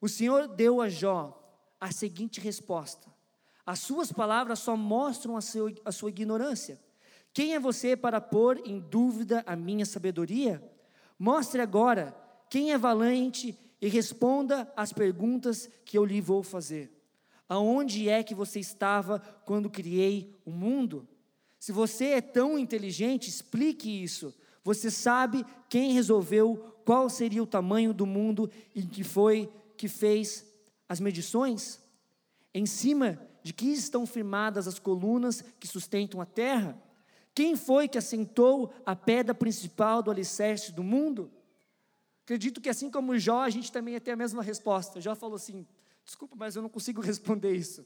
O 0.00 0.08
Senhor 0.08 0.48
deu 0.48 0.80
a 0.80 0.88
Jó 0.88 1.38
a 1.80 1.90
seguinte 1.90 2.40
resposta: 2.40 3.12
As 3.64 3.80
suas 3.80 4.12
palavras 4.12 4.58
só 4.58 4.76
mostram 4.76 5.36
a, 5.36 5.40
seu, 5.40 5.74
a 5.84 5.92
sua 5.92 6.10
ignorância. 6.10 6.80
Quem 7.34 7.54
é 7.54 7.60
você 7.60 7.96
para 7.96 8.20
pôr 8.20 8.60
em 8.66 8.78
dúvida 8.78 9.42
a 9.46 9.56
minha 9.56 9.86
sabedoria? 9.86 10.62
Mostre 11.18 11.62
agora 11.62 12.14
quem 12.50 12.72
é 12.72 12.78
valente 12.78 13.58
e 13.82 13.88
responda 13.88 14.72
às 14.76 14.92
perguntas 14.92 15.68
que 15.84 15.98
eu 15.98 16.04
lhe 16.04 16.20
vou 16.20 16.44
fazer. 16.44 16.88
Aonde 17.48 18.08
é 18.08 18.22
que 18.22 18.32
você 18.32 18.60
estava 18.60 19.18
quando 19.44 19.68
criei 19.68 20.32
o 20.44 20.52
mundo? 20.52 21.08
Se 21.58 21.72
você 21.72 22.06
é 22.10 22.20
tão 22.20 22.56
inteligente, 22.56 23.28
explique 23.28 23.90
isso. 23.90 24.32
Você 24.62 24.88
sabe 24.88 25.44
quem 25.68 25.92
resolveu 25.92 26.76
qual 26.84 27.10
seria 27.10 27.42
o 27.42 27.46
tamanho 27.46 27.92
do 27.92 28.06
mundo 28.06 28.48
e 28.72 28.82
que 28.82 29.02
foi 29.02 29.52
que 29.76 29.88
fez 29.88 30.46
as 30.88 31.00
medições? 31.00 31.80
Em 32.54 32.66
cima 32.66 33.18
de 33.42 33.52
que 33.52 33.66
estão 33.66 34.06
firmadas 34.06 34.68
as 34.68 34.78
colunas 34.78 35.42
que 35.58 35.66
sustentam 35.66 36.20
a 36.20 36.24
terra? 36.24 36.80
Quem 37.34 37.56
foi 37.56 37.88
que 37.88 37.98
assentou 37.98 38.72
a 38.86 38.94
pedra 38.94 39.34
principal 39.34 40.02
do 40.02 40.10
alicerce 40.10 40.70
do 40.70 40.84
mundo? 40.84 41.32
Acredito 42.32 42.62
que 42.62 42.70
assim 42.70 42.90
como 42.90 43.18
Jó, 43.18 43.42
a 43.42 43.50
gente 43.50 43.70
também 43.70 43.92
ia 43.92 44.00
ter 44.00 44.12
a 44.12 44.16
mesma 44.16 44.42
resposta. 44.42 45.02
Jó 45.02 45.14
falou 45.14 45.36
assim: 45.36 45.66
desculpa, 46.02 46.34
mas 46.34 46.56
eu 46.56 46.62
não 46.62 46.68
consigo 46.70 47.02
responder 47.04 47.54
isso. 47.54 47.84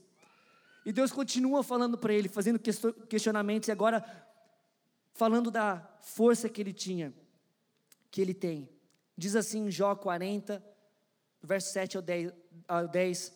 E 0.85 0.93
Deus 0.93 1.11
continua 1.11 1.65
falando 1.65 1.99
para 1.99 2.15
ele, 2.15 2.29
fazendo 2.29 2.61
questionamentos, 3.09 3.69
e 3.69 3.73
agora 3.73 4.05
falando 5.15 5.51
da 5.51 5.81
força 6.01 6.49
que 6.49 6.61
ele 6.61 6.73
tinha, 6.73 7.13
que 8.09 8.21
ele 8.21 8.33
tem. 8.33 8.69
Diz 9.19 9.35
assim 9.35 9.67
em 9.67 9.71
Jó 9.73 9.97
40, 9.97 10.65
verso 11.43 11.73
7 11.73 11.97
ao 11.97 12.03
10, 12.05 12.33
ao 12.69 12.87
10 12.87 13.33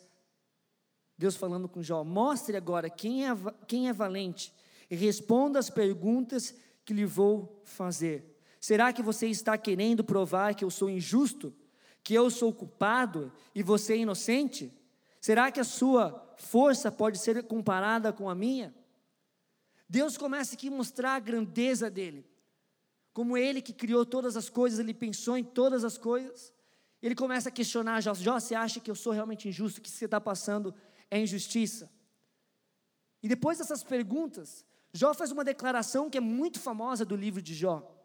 Deus 1.18 1.34
falando 1.34 1.68
com 1.68 1.82
Jó: 1.82 2.04
Mostre 2.04 2.56
agora 2.56 2.88
quem 2.88 3.28
é, 3.28 3.36
quem 3.66 3.88
é 3.88 3.92
valente 3.92 4.54
e 4.88 4.94
responda 4.94 5.58
as 5.58 5.70
perguntas 5.70 6.54
que 6.84 6.94
lhe 6.94 7.04
vou 7.04 7.60
fazer. 7.64 8.29
Será 8.60 8.92
que 8.92 9.02
você 9.02 9.26
está 9.26 9.56
querendo 9.56 10.04
provar 10.04 10.54
que 10.54 10.64
eu 10.64 10.70
sou 10.70 10.90
injusto? 10.90 11.52
Que 12.02 12.12
eu 12.12 12.30
sou 12.30 12.52
culpado 12.52 13.32
e 13.54 13.62
você 13.62 13.94
é 13.94 13.98
inocente? 13.98 14.70
Será 15.18 15.50
que 15.50 15.58
a 15.58 15.64
sua 15.64 16.34
força 16.36 16.92
pode 16.92 17.18
ser 17.18 17.42
comparada 17.44 18.12
com 18.12 18.28
a 18.28 18.34
minha? 18.34 18.74
Deus 19.88 20.16
começa 20.18 20.54
aqui 20.54 20.68
a 20.68 20.70
mostrar 20.70 21.14
a 21.14 21.18
grandeza 21.18 21.90
dele. 21.90 22.24
Como 23.12 23.36
ele 23.36 23.60
que 23.62 23.72
criou 23.72 24.04
todas 24.06 24.36
as 24.36 24.48
coisas, 24.48 24.78
ele 24.78 24.94
pensou 24.94 25.36
em 25.36 25.42
todas 25.42 25.82
as 25.82 25.98
coisas. 25.98 26.52
Ele 27.02 27.14
começa 27.14 27.48
a 27.48 27.52
questionar 27.52 28.00
Jó, 28.02 28.14
Jó, 28.14 28.38
você 28.38 28.54
acha 28.54 28.78
que 28.78 28.90
eu 28.90 28.94
sou 28.94 29.12
realmente 29.12 29.48
injusto? 29.48 29.80
Que 29.80 29.90
você 29.90 30.04
está 30.04 30.20
passando 30.20 30.74
é 31.10 31.18
injustiça? 31.18 31.90
E 33.22 33.28
depois 33.28 33.58
dessas 33.58 33.82
perguntas, 33.82 34.64
Jó 34.92 35.12
faz 35.14 35.32
uma 35.32 35.44
declaração 35.44 36.10
que 36.10 36.18
é 36.18 36.20
muito 36.20 36.60
famosa 36.60 37.04
do 37.04 37.16
livro 37.16 37.42
de 37.42 37.54
Jó, 37.54 37.99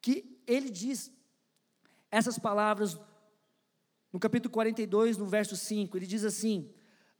que 0.00 0.40
ele 0.46 0.70
diz 0.70 1.12
essas 2.10 2.38
palavras 2.38 2.98
no 4.12 4.18
capítulo 4.18 4.52
42, 4.52 5.16
no 5.16 5.26
verso 5.26 5.56
5, 5.56 5.96
ele 5.96 6.06
diz 6.06 6.24
assim: 6.24 6.68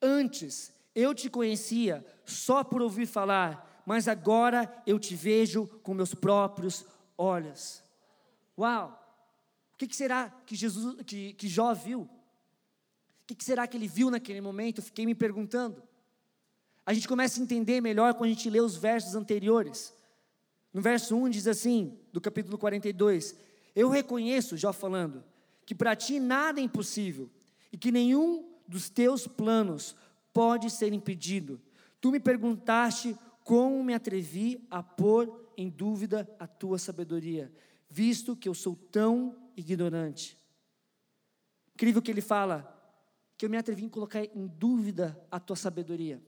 Antes 0.02 0.72
eu 0.94 1.14
te 1.14 1.30
conhecia 1.30 2.04
só 2.24 2.64
por 2.64 2.82
ouvir 2.82 3.06
falar, 3.06 3.82
mas 3.86 4.08
agora 4.08 4.82
eu 4.86 4.98
te 4.98 5.14
vejo 5.14 5.66
com 5.82 5.94
meus 5.94 6.14
próprios 6.14 6.84
olhos. 7.16 7.82
Uau! 8.58 8.96
O 9.72 9.78
que, 9.78 9.86
que 9.86 9.96
será 9.96 10.28
que, 10.44 10.56
Jesus, 10.56 11.00
que, 11.06 11.32
que 11.34 11.48
Jó 11.48 11.72
viu? 11.72 12.02
O 12.02 12.08
que, 13.26 13.34
que 13.34 13.44
será 13.44 13.66
que 13.66 13.76
ele 13.76 13.86
viu 13.86 14.10
naquele 14.10 14.40
momento? 14.40 14.78
Eu 14.78 14.84
fiquei 14.84 15.06
me 15.06 15.14
perguntando. 15.14 15.82
A 16.84 16.92
gente 16.92 17.06
começa 17.06 17.38
a 17.38 17.42
entender 17.42 17.80
melhor 17.80 18.14
quando 18.14 18.30
a 18.30 18.34
gente 18.34 18.50
lê 18.50 18.60
os 18.60 18.76
versos 18.76 19.14
anteriores. 19.14 19.94
No 20.72 20.82
verso 20.82 21.16
1 21.16 21.30
diz 21.30 21.46
assim, 21.46 21.98
do 22.12 22.20
capítulo 22.20 22.58
42: 22.58 23.36
Eu 23.74 23.88
reconheço, 23.88 24.56
Jó 24.56 24.72
falando, 24.72 25.24
que 25.64 25.74
para 25.74 25.94
ti 25.94 26.18
nada 26.18 26.60
é 26.60 26.64
impossível 26.64 27.30
e 27.72 27.78
que 27.78 27.92
nenhum 27.92 28.48
dos 28.66 28.88
teus 28.88 29.26
planos 29.26 29.96
pode 30.32 30.70
ser 30.70 30.92
impedido. 30.92 31.60
Tu 32.00 32.10
me 32.10 32.20
perguntaste 32.20 33.16
como 33.44 33.82
me 33.82 33.94
atrevi 33.94 34.66
a 34.70 34.82
pôr 34.82 35.52
em 35.56 35.68
dúvida 35.68 36.28
a 36.38 36.46
tua 36.46 36.78
sabedoria, 36.78 37.52
visto 37.88 38.36
que 38.36 38.48
eu 38.48 38.54
sou 38.54 38.76
tão 38.76 39.36
ignorante. 39.56 40.38
Incrível 41.74 42.00
que 42.00 42.10
ele 42.10 42.20
fala 42.20 42.76
que 43.36 43.44
eu 43.46 43.50
me 43.50 43.56
atrevi 43.56 43.84
em 43.84 43.88
colocar 43.88 44.22
em 44.22 44.46
dúvida 44.46 45.18
a 45.30 45.40
tua 45.40 45.56
sabedoria. 45.56 46.22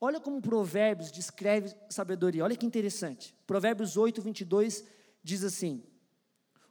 Olha 0.00 0.20
como 0.20 0.40
Provérbios 0.40 1.10
descreve 1.10 1.74
sabedoria, 1.88 2.44
olha 2.44 2.56
que 2.56 2.66
interessante. 2.66 3.34
Provérbios 3.46 3.96
8, 3.96 4.22
22 4.22 4.84
diz 5.22 5.44
assim: 5.44 5.82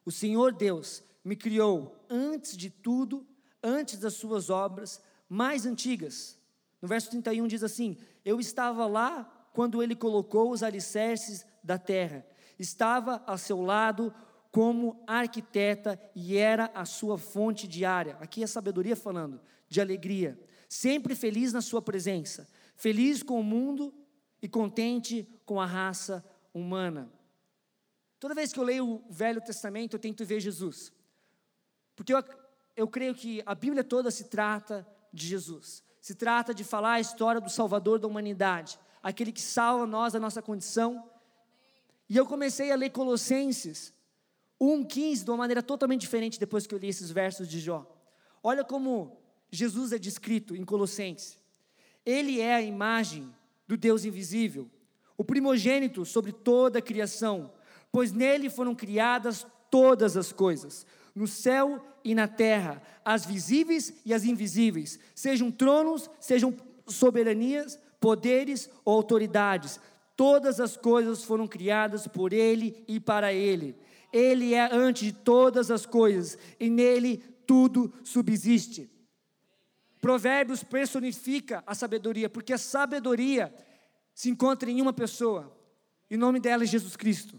O 0.06 0.12
Senhor 0.12 0.54
Deus 0.54 1.04
me 1.24 1.36
criou 1.36 2.06
antes 2.10 2.56
de 2.56 2.70
tudo, 2.70 3.26
antes 3.62 4.00
das 4.00 4.14
suas 4.14 4.50
obras 4.50 5.02
mais 5.28 5.66
antigas. 5.66 6.38
No 6.82 6.88
verso 6.88 7.10
31 7.10 7.48
diz 7.48 7.64
assim: 7.64 7.98
Eu 8.24 8.40
estava 8.40 8.88
lá 8.88 9.50
quando 9.54 9.84
ele 9.84 9.96
colocou 9.96 10.52
os 10.52 10.64
alicerces 10.64 11.46
da 11.64 11.78
terra, 11.78 12.26
estava 12.58 13.24
a 13.28 13.38
seu 13.38 13.62
lado 13.62 14.14
como 14.52 15.04
arquiteta 15.06 16.00
e 16.16 16.38
era 16.38 16.72
a 16.74 16.86
sua 16.86 17.18
fonte 17.18 17.68
diária. 17.68 18.18
Aqui 18.20 18.44
é 18.44 18.48
sabedoria 18.48 18.96
falando, 18.96 19.40
de 19.68 19.80
alegria. 19.80 20.40
Sempre 20.68 21.16
feliz 21.16 21.54
na 21.54 21.62
sua 21.62 21.82
presença, 21.82 22.48
feliz 22.76 23.22
com 23.22 23.40
o 23.40 23.44
mundo 23.44 23.94
e 24.42 24.48
contente 24.48 25.28
com 25.46 25.60
a 25.60 25.66
raça 25.66 26.24
humana. 26.54 27.12
Toda 28.20 28.36
vez 28.36 28.52
que 28.52 28.60
eu 28.60 28.64
leio 28.64 28.86
o 28.86 29.06
Velho 29.10 29.42
Testamento, 29.42 29.94
eu 29.94 30.00
tento 30.00 30.26
ver 30.26 30.40
Jesus. 30.40 30.92
Porque 31.96 32.14
eu, 32.14 32.24
eu 32.76 32.88
creio 32.88 33.16
que 33.16 33.42
a 33.46 33.56
Bíblia 33.56 33.84
toda 33.84 34.12
se 34.12 34.26
trata 34.26 34.88
de 35.14 35.26
Jesus. 35.26 35.84
Se 36.02 36.14
trata 36.16 36.54
de 36.54 36.64
falar 36.64 36.94
a 36.94 37.00
história 37.00 37.40
do 37.40 37.50
Salvador 37.50 38.00
da 38.00 38.08
humanidade, 38.08 38.80
aquele 39.02 39.32
que 39.32 39.42
salva 39.42 39.86
nós 39.86 40.14
da 40.14 40.20
nossa 40.20 40.42
condição. 40.42 41.10
E 42.10 42.18
eu 42.18 42.26
comecei 42.26 42.72
a 42.72 42.76
ler 42.76 42.90
Colossenses 42.90 43.94
1,15 44.60 45.24
de 45.24 45.30
uma 45.30 45.38
maneira 45.38 45.64
totalmente 45.64 46.02
diferente 46.02 46.40
depois 46.40 46.68
que 46.68 46.76
eu 46.76 46.80
li 46.80 46.90
esses 46.90 47.10
versos 47.12 47.48
de 47.48 47.60
Jó. 47.60 47.86
Olha 48.44 48.64
como 48.64 49.18
Jesus 49.50 49.94
é 49.94 49.98
descrito 49.98 50.56
em 50.56 50.66
Colossenses. 50.66 51.38
Ele 52.06 52.42
é 52.42 52.56
a 52.56 52.62
imagem 52.62 53.34
do 53.68 53.78
Deus 53.78 54.04
invisível, 54.04 54.70
o 55.18 55.24
primogênito 55.24 56.06
sobre 56.06 56.32
toda 56.32 56.80
a 56.80 56.82
criação, 56.82 57.52
pois 57.92 58.12
nele 58.12 58.50
foram 58.50 58.76
criadas 58.76 59.46
todas 59.70 60.18
as 60.18 60.32
coisas, 60.32 60.86
no 61.14 61.28
céu 61.28 61.84
e 62.04 62.16
na 62.16 62.28
terra, 62.28 62.82
as 63.04 63.26
visíveis 63.26 63.94
e 64.06 64.14
as 64.14 64.24
invisíveis, 64.24 65.00
sejam 65.14 65.52
tronos, 65.52 66.10
sejam 66.20 66.56
soberanias, 66.88 67.80
poderes 68.00 68.70
ou 68.86 68.96
autoridades. 68.96 69.80
Todas 70.16 70.60
as 70.60 70.76
coisas 70.76 71.24
foram 71.24 71.48
criadas 71.48 72.08
por 72.08 72.34
Ele 72.34 72.84
e 72.88 73.00
para 73.00 73.34
Ele. 73.34 73.76
Ele 74.12 74.54
é 74.54 74.74
antes 74.74 75.04
de 75.04 75.14
todas 75.14 75.70
as 75.70 75.86
coisas 75.86 76.38
e 76.60 76.70
nele 76.70 77.18
tudo 77.46 77.94
subsiste. 78.04 78.90
Provérbios 80.02 80.64
personifica 80.64 81.64
a 81.68 81.76
sabedoria, 81.76 82.30
porque 82.30 82.54
a 82.54 82.58
sabedoria 82.58 83.54
se 84.14 84.30
encontra 84.30 84.70
em 84.70 84.82
uma 84.82 84.94
pessoa, 84.94 85.56
e 86.10 86.16
o 86.16 86.20
nome 86.20 86.40
dela 86.40 86.64
é 86.64 86.68
Jesus 86.68 86.96
Cristo. 86.96 87.39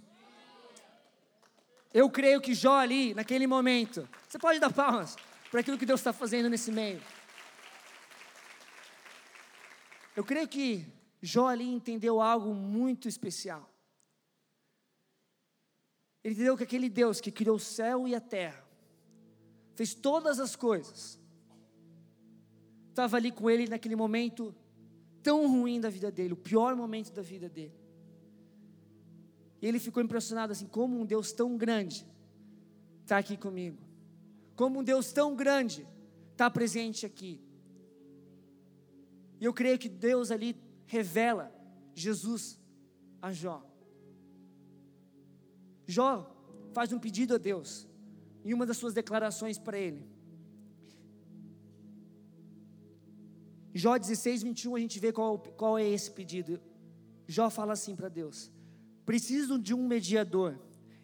Eu 1.92 2.08
creio 2.08 2.40
que 2.40 2.54
Jó 2.54 2.76
ali, 2.76 3.14
naquele 3.14 3.46
momento, 3.46 4.08
você 4.28 4.38
pode 4.38 4.60
dar 4.60 4.72
palmas 4.72 5.16
para 5.50 5.60
aquilo 5.60 5.76
que 5.76 5.86
Deus 5.86 6.00
está 6.00 6.12
fazendo 6.12 6.48
nesse 6.48 6.70
meio. 6.70 7.02
Eu 10.14 10.24
creio 10.24 10.46
que 10.46 10.86
Jó 11.20 11.48
ali 11.48 11.68
entendeu 11.68 12.20
algo 12.20 12.54
muito 12.54 13.08
especial. 13.08 13.68
Ele 16.22 16.34
entendeu 16.34 16.56
que 16.56 16.62
aquele 16.62 16.88
Deus 16.88 17.20
que 17.20 17.32
criou 17.32 17.56
o 17.56 17.60
céu 17.60 18.06
e 18.06 18.14
a 18.14 18.20
terra, 18.20 18.62
fez 19.74 19.94
todas 19.94 20.38
as 20.38 20.54
coisas, 20.54 21.18
estava 22.90 23.16
ali 23.16 23.32
com 23.32 23.48
ele 23.48 23.66
naquele 23.66 23.96
momento 23.96 24.54
tão 25.22 25.48
ruim 25.48 25.80
da 25.80 25.88
vida 25.88 26.10
dele, 26.10 26.34
o 26.34 26.36
pior 26.36 26.76
momento 26.76 27.10
da 27.12 27.22
vida 27.22 27.48
dele. 27.48 27.74
E 29.60 29.66
ele 29.66 29.78
ficou 29.78 30.02
impressionado 30.02 30.52
assim, 30.52 30.66
como 30.66 30.98
um 30.98 31.04
Deus 31.04 31.32
tão 31.32 31.56
grande 31.56 32.06
está 33.02 33.18
aqui 33.18 33.36
comigo. 33.36 33.78
Como 34.56 34.80
um 34.80 34.84
Deus 34.84 35.12
tão 35.12 35.34
grande 35.34 35.86
está 36.32 36.50
presente 36.50 37.04
aqui. 37.04 37.40
E 39.40 39.44
eu 39.44 39.52
creio 39.52 39.78
que 39.78 39.88
Deus 39.88 40.30
ali 40.30 40.56
revela 40.86 41.52
Jesus 41.94 42.58
a 43.20 43.32
Jó. 43.32 43.66
Jó 45.86 46.12
faz 46.72 46.92
um 46.92 46.98
pedido 46.98 47.34
a 47.34 47.38
Deus, 47.38 47.86
em 48.44 48.54
uma 48.54 48.64
das 48.64 48.76
suas 48.76 48.94
declarações 48.94 49.58
para 49.58 49.78
ele. 49.78 50.08
Jó 53.74 53.96
16, 53.96 54.42
21, 54.42 54.76
a 54.76 54.80
gente 54.80 54.98
vê 54.98 55.12
qual, 55.12 55.38
qual 55.38 55.78
é 55.78 55.86
esse 55.88 56.10
pedido. 56.10 56.60
Jó 57.26 57.48
fala 57.50 57.72
assim 57.72 57.94
para 57.94 58.08
Deus: 58.08 58.50
Preciso 59.10 59.58
de 59.58 59.74
um 59.74 59.88
mediador 59.88 60.56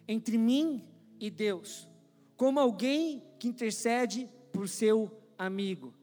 entre 0.07 0.37
mim 0.37 0.81
e 1.19 1.29
Deus, 1.29 1.89
como 2.37 2.57
alguém 2.57 3.21
que 3.37 3.49
intercede 3.49 4.29
por 4.53 4.69
seu 4.69 5.11
amigo. 5.37 5.93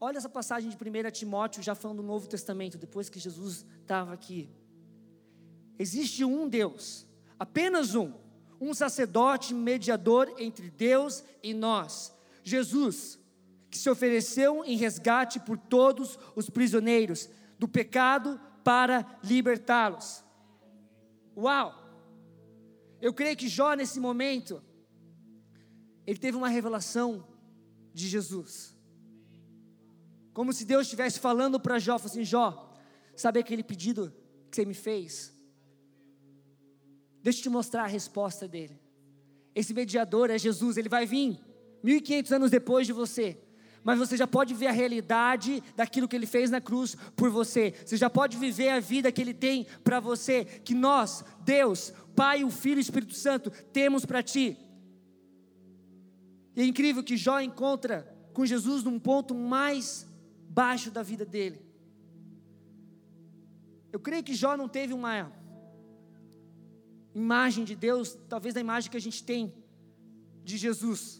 Olha 0.00 0.18
essa 0.18 0.28
passagem 0.28 0.68
de 0.68 0.74
1 0.74 1.10
Timóteo, 1.12 1.62
já 1.62 1.76
falando 1.76 1.98
do 1.98 2.02
Novo 2.02 2.26
Testamento, 2.26 2.76
depois 2.76 3.08
que 3.08 3.20
Jesus 3.20 3.64
estava 3.82 4.12
aqui. 4.12 4.50
Existe 5.78 6.24
um 6.24 6.48
Deus, 6.48 7.06
apenas 7.38 7.94
um, 7.94 8.12
um 8.60 8.74
sacerdote 8.74 9.54
mediador 9.54 10.34
entre 10.38 10.70
Deus 10.70 11.22
e 11.40 11.54
nós, 11.54 12.12
Jesus, 12.42 13.16
que 13.70 13.78
se 13.78 13.88
ofereceu 13.88 14.64
em 14.64 14.76
resgate 14.76 15.38
por 15.38 15.56
todos 15.56 16.18
os 16.34 16.50
prisioneiros 16.50 17.30
do 17.60 17.68
pecado 17.68 18.40
para 18.64 19.18
libertá-los. 19.22 20.24
Uau! 21.36 21.74
Eu 23.00 23.14
creio 23.14 23.36
que 23.36 23.48
Jó, 23.48 23.74
nesse 23.74 23.98
momento, 23.98 24.62
ele 26.06 26.18
teve 26.18 26.36
uma 26.36 26.48
revelação 26.48 27.26
de 27.94 28.08
Jesus. 28.08 28.76
Como 30.32 30.52
se 30.52 30.64
Deus 30.64 30.82
estivesse 30.82 31.18
falando 31.18 31.58
para 31.58 31.78
Jó, 31.78 31.96
assim, 31.96 32.24
Jó, 32.24 32.74
sabe 33.16 33.40
aquele 33.40 33.62
pedido 33.62 34.12
que 34.50 34.56
você 34.56 34.64
me 34.64 34.74
fez? 34.74 35.34
Deixa 37.22 37.40
eu 37.40 37.42
te 37.44 37.48
mostrar 37.48 37.84
a 37.84 37.86
resposta 37.86 38.46
dele. 38.46 38.80
Esse 39.54 39.74
mediador 39.74 40.30
é 40.30 40.38
Jesus, 40.38 40.76
ele 40.76 40.88
vai 40.88 41.06
vir 41.06 41.38
1500 41.82 42.32
anos 42.32 42.50
depois 42.50 42.86
de 42.86 42.92
você 42.92 43.38
mas 43.82 43.98
você 43.98 44.16
já 44.16 44.26
pode 44.26 44.54
ver 44.54 44.66
a 44.66 44.72
realidade 44.72 45.62
daquilo 45.74 46.06
que 46.06 46.14
ele 46.14 46.26
fez 46.26 46.50
na 46.50 46.60
cruz 46.60 46.96
por 47.16 47.30
você. 47.30 47.74
Você 47.84 47.96
já 47.96 48.10
pode 48.10 48.36
viver 48.36 48.68
a 48.68 48.80
vida 48.80 49.10
que 49.10 49.20
ele 49.20 49.32
tem 49.34 49.66
para 49.82 50.00
você, 50.00 50.44
que 50.44 50.74
nós, 50.74 51.24
Deus, 51.40 51.92
Pai, 52.14 52.44
o 52.44 52.50
Filho 52.50 52.78
e 52.78 52.80
o 52.80 52.80
Espírito 52.80 53.14
Santo, 53.14 53.50
temos 53.72 54.04
para 54.04 54.22
ti. 54.22 54.56
E 56.54 56.60
é 56.60 56.64
incrível 56.64 57.02
que 57.02 57.16
Jó 57.16 57.40
encontra 57.40 58.06
com 58.34 58.44
Jesus 58.44 58.82
num 58.82 58.98
ponto 58.98 59.34
mais 59.34 60.06
baixo 60.48 60.90
da 60.90 61.02
vida 61.02 61.24
dele. 61.24 61.60
Eu 63.92 63.98
creio 63.98 64.22
que 64.22 64.34
Jó 64.34 64.56
não 64.56 64.68
teve 64.68 64.92
uma 64.92 65.32
imagem 67.14 67.64
de 67.64 67.74
Deus, 67.74 68.16
talvez 68.28 68.56
a 68.56 68.60
imagem 68.60 68.90
que 68.90 68.96
a 68.96 69.00
gente 69.00 69.24
tem 69.24 69.52
de 70.44 70.56
Jesus 70.56 71.19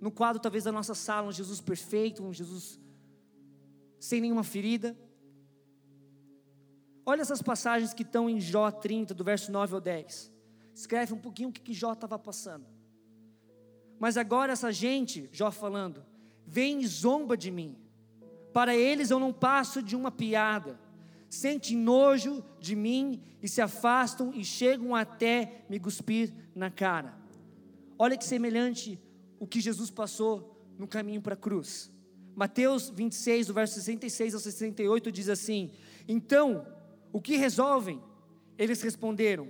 no 0.00 0.10
quadro 0.10 0.40
talvez 0.40 0.64
da 0.64 0.72
nossa 0.72 0.94
sala, 0.94 1.28
um 1.28 1.32
Jesus 1.32 1.60
perfeito, 1.60 2.22
um 2.22 2.32
Jesus 2.32 2.80
sem 3.98 4.20
nenhuma 4.20 4.44
ferida. 4.44 4.96
Olha 7.04 7.22
essas 7.22 7.40
passagens 7.40 7.94
que 7.94 8.02
estão 8.02 8.28
em 8.28 8.40
Jó 8.40 8.70
30, 8.70 9.14
do 9.14 9.24
verso 9.24 9.50
9 9.52 9.74
ao 9.74 9.80
10. 9.80 10.32
Escreve 10.74 11.14
um 11.14 11.18
pouquinho 11.18 11.48
o 11.48 11.52
que, 11.52 11.72
Jó 11.72 11.92
estava 11.92 12.18
passando. 12.18 12.66
Mas 13.98 14.16
agora 14.16 14.52
essa 14.52 14.70
gente, 14.72 15.28
Jó 15.32 15.50
falando, 15.50 16.04
vem 16.46 16.82
e 16.82 16.86
zomba 16.86 17.36
de 17.36 17.50
mim. 17.50 17.76
Para 18.52 18.76
eles 18.76 19.10
eu 19.10 19.18
não 19.18 19.32
passo 19.32 19.82
de 19.82 19.94
uma 19.96 20.10
piada. 20.10 20.78
Sentem 21.30 21.76
nojo 21.76 22.44
de 22.58 22.76
mim 22.76 23.22
e 23.42 23.48
se 23.48 23.60
afastam 23.60 24.32
e 24.34 24.44
chegam 24.44 24.94
até 24.94 25.64
me 25.68 25.78
cuspir 25.78 26.32
na 26.54 26.70
cara. 26.70 27.16
Olha 27.98 28.16
que 28.16 28.24
semelhante 28.24 29.00
o 29.38 29.46
que 29.46 29.60
Jesus 29.60 29.90
passou 29.90 30.56
no 30.78 30.86
caminho 30.86 31.20
para 31.20 31.34
a 31.34 31.36
cruz. 31.36 31.90
Mateus 32.34 32.90
26, 32.90 33.46
do 33.46 33.54
verso 33.54 33.74
66 33.74 34.34
ao 34.34 34.40
68, 34.40 35.10
diz 35.10 35.28
assim: 35.28 35.70
Então, 36.06 36.66
o 37.12 37.20
que 37.20 37.36
resolvem? 37.36 38.00
Eles 38.58 38.82
responderam: 38.82 39.48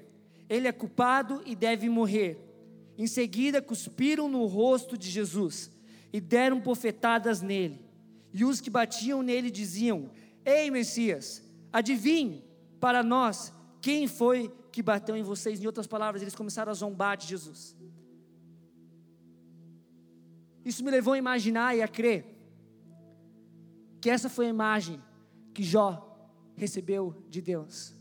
Ele 0.49 0.68
é 0.68 0.72
culpado 0.72 1.42
e 1.44 1.55
deve 1.55 1.88
morrer. 1.88 2.38
Em 2.96 3.07
seguida, 3.07 3.61
cuspiram 3.61 4.29
no 4.29 4.46
rosto 4.46 4.96
de 4.96 5.11
Jesus 5.11 5.70
e 6.12 6.20
deram 6.20 6.61
bofetadas 6.61 7.42
nele. 7.42 7.85
E 8.33 8.44
os 8.44 8.61
que 8.61 8.70
batiam 8.70 9.22
nele 9.22 9.51
diziam: 9.51 10.11
Ei, 10.44 10.70
Messias, 10.70 11.42
adivinhe 11.72 12.44
para 12.79 13.03
nós 13.03 13.53
quem 13.81 14.07
foi 14.07 14.53
que 14.70 14.83
bateu 14.83 15.16
em 15.16 15.22
vocês. 15.22 15.61
Em 15.61 15.66
outras 15.66 15.87
palavras, 15.87 16.22
eles 16.22 16.35
começaram 16.35 16.70
a 16.70 16.75
zombar 16.75 17.16
de 17.16 17.27
Jesus. 17.27 17.75
Isso 20.66 20.83
me 20.83 20.90
levou 20.90 21.14
a 21.14 21.18
imaginar 21.18 21.76
e 21.76 21.81
a 21.81 21.87
crer 21.87 22.26
que 24.00 24.11
essa 24.11 24.29
foi 24.29 24.46
a 24.46 24.50
imagem 24.50 25.00
que 25.55 25.62
Jó 25.62 26.02
recebeu 26.57 27.14
de 27.29 27.40
Deus. 27.40 27.94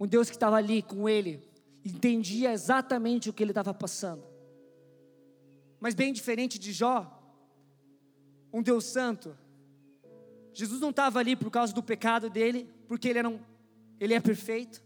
Um 0.00 0.04
Deus 0.04 0.28
que 0.28 0.34
estava 0.34 0.56
ali 0.56 0.82
com 0.82 1.08
ele, 1.08 1.48
entendia 1.84 2.52
exatamente 2.52 3.30
o 3.30 3.32
que 3.32 3.40
ele 3.40 3.52
estava 3.52 3.72
passando. 3.72 4.24
Mas 5.78 5.94
bem 5.94 6.12
diferente 6.12 6.58
de 6.58 6.72
Jó, 6.72 7.22
um 8.52 8.60
Deus 8.60 8.86
santo. 8.86 9.38
Jesus 10.52 10.80
não 10.80 10.90
estava 10.90 11.20
ali 11.20 11.36
por 11.36 11.52
causa 11.52 11.72
do 11.72 11.84
pecado 11.84 12.28
dele, 12.28 12.68
porque 12.88 13.06
ele, 13.08 13.20
era 13.20 13.28
um, 13.28 13.38
ele 14.00 14.12
é 14.12 14.18
perfeito. 14.20 14.82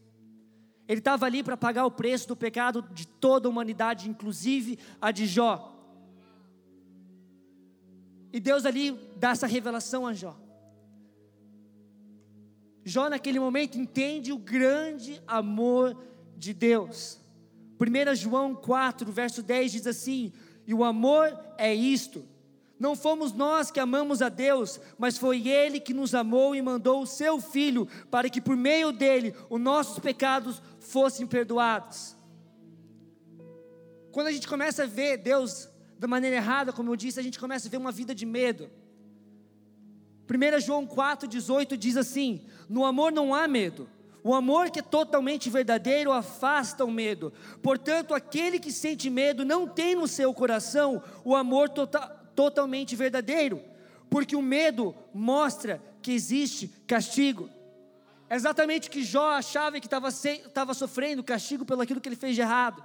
Ele 0.86 0.98
estava 1.00 1.24
ali 1.24 1.42
para 1.42 1.56
pagar 1.56 1.86
o 1.86 1.90
preço 1.90 2.28
do 2.28 2.36
pecado 2.36 2.82
de 2.92 3.06
toda 3.06 3.48
a 3.48 3.50
humanidade, 3.50 4.06
inclusive 4.06 4.78
a 5.00 5.10
de 5.10 5.26
Jó. 5.26 5.77
E 8.32 8.40
Deus 8.40 8.64
ali 8.66 8.92
dá 9.16 9.30
essa 9.30 9.46
revelação 9.46 10.06
a 10.06 10.12
Jó. 10.12 10.36
Jó, 12.84 13.08
naquele 13.08 13.38
momento, 13.38 13.78
entende 13.78 14.32
o 14.32 14.38
grande 14.38 15.22
amor 15.26 15.96
de 16.36 16.54
Deus. 16.54 17.20
1 17.78 18.14
João 18.14 18.54
4, 18.54 19.12
verso 19.12 19.42
10 19.42 19.72
diz 19.72 19.86
assim: 19.86 20.32
E 20.66 20.72
o 20.72 20.82
amor 20.82 21.38
é 21.56 21.74
isto: 21.74 22.24
Não 22.78 22.96
fomos 22.96 23.32
nós 23.32 23.70
que 23.70 23.78
amamos 23.78 24.22
a 24.22 24.28
Deus, 24.28 24.80
mas 24.98 25.18
foi 25.18 25.46
Ele 25.46 25.78
que 25.78 25.94
nos 25.94 26.14
amou 26.14 26.54
e 26.54 26.62
mandou 26.62 27.02
o 27.02 27.06
Seu 27.06 27.40
Filho 27.40 27.86
para 28.10 28.30
que 28.30 28.40
por 28.40 28.56
meio 28.56 28.90
dele 28.90 29.34
os 29.50 29.60
nossos 29.60 29.98
pecados 29.98 30.62
fossem 30.80 31.26
perdoados. 31.26 32.16
Quando 34.10 34.28
a 34.28 34.32
gente 34.32 34.48
começa 34.48 34.84
a 34.84 34.86
ver 34.86 35.18
Deus 35.18 35.68
da 35.98 36.06
maneira 36.06 36.36
errada, 36.36 36.72
como 36.72 36.90
eu 36.90 36.96
disse, 36.96 37.18
a 37.18 37.22
gente 37.22 37.38
começa 37.38 37.68
a 37.68 37.70
ver 37.70 37.76
uma 37.76 37.92
vida 37.92 38.14
de 38.14 38.24
medo. 38.24 38.70
1 40.28 40.60
João 40.60 40.86
4,18 40.86 41.76
diz 41.76 41.96
assim: 41.96 42.46
No 42.68 42.84
amor 42.84 43.10
não 43.10 43.34
há 43.34 43.48
medo. 43.48 43.88
O 44.22 44.34
amor 44.34 44.70
que 44.70 44.80
é 44.80 44.82
totalmente 44.82 45.48
verdadeiro 45.48 46.12
afasta 46.12 46.84
o 46.84 46.90
medo. 46.90 47.32
Portanto, 47.62 48.14
aquele 48.14 48.58
que 48.58 48.70
sente 48.70 49.08
medo 49.08 49.44
não 49.44 49.66
tem 49.66 49.94
no 49.94 50.06
seu 50.06 50.34
coração 50.34 51.02
o 51.24 51.34
amor 51.34 51.68
total 51.68 52.16
totalmente 52.34 52.94
verdadeiro, 52.94 53.60
porque 54.08 54.36
o 54.36 54.42
medo 54.42 54.94
mostra 55.12 55.82
que 56.00 56.12
existe 56.12 56.68
castigo. 56.86 57.50
É 58.30 58.36
exatamente 58.36 58.88
o 58.88 58.92
que 58.92 59.02
Jó 59.02 59.30
achava 59.30 59.80
que 59.80 59.86
estava 59.86 60.72
sofrendo 60.72 61.24
castigo 61.24 61.64
pelo 61.64 61.82
aquilo 61.82 62.00
que 62.00 62.08
ele 62.08 62.14
fez 62.14 62.36
de 62.36 62.40
errado. 62.40 62.84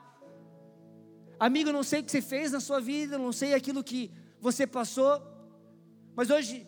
Amigo, 1.45 1.67
eu 1.67 1.73
não 1.73 1.83
sei 1.83 1.99
o 1.99 2.03
que 2.05 2.09
você 2.09 2.21
fez 2.21 2.53
na 2.53 2.61
sua 2.61 2.79
vida, 2.79 3.17
não 3.17 3.33
sei 3.33 3.53
aquilo 3.53 3.83
que 3.83 4.09
você 4.39 4.65
passou, 4.65 5.21
mas 6.15 6.29
hoje, 6.29 6.65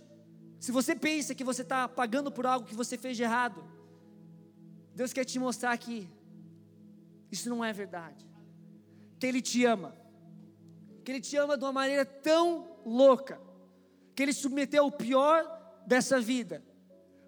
se 0.59 0.69
você 0.69 0.93
pensa 0.93 1.33
que 1.33 1.45
você 1.45 1.61
está 1.61 1.87
pagando 1.87 2.29
por 2.29 2.45
algo 2.45 2.67
que 2.67 2.75
você 2.75 2.97
fez 2.97 3.15
de 3.15 3.23
errado, 3.23 3.63
Deus 4.93 5.13
quer 5.13 5.23
te 5.23 5.39
mostrar 5.39 5.77
que 5.77 6.09
isso 7.31 7.49
não 7.49 7.63
é 7.63 7.71
verdade, 7.71 8.27
que 9.17 9.25
Ele 9.25 9.41
te 9.41 9.63
ama, 9.63 9.95
que 11.05 11.09
Ele 11.09 11.21
te 11.21 11.37
ama 11.37 11.57
de 11.57 11.63
uma 11.63 11.71
maneira 11.71 12.03
tão 12.03 12.67
louca, 12.85 13.39
que 14.13 14.23
Ele 14.23 14.33
submeteu 14.33 14.85
o 14.87 14.91
pior 14.91 15.39
dessa 15.87 16.19
vida, 16.19 16.61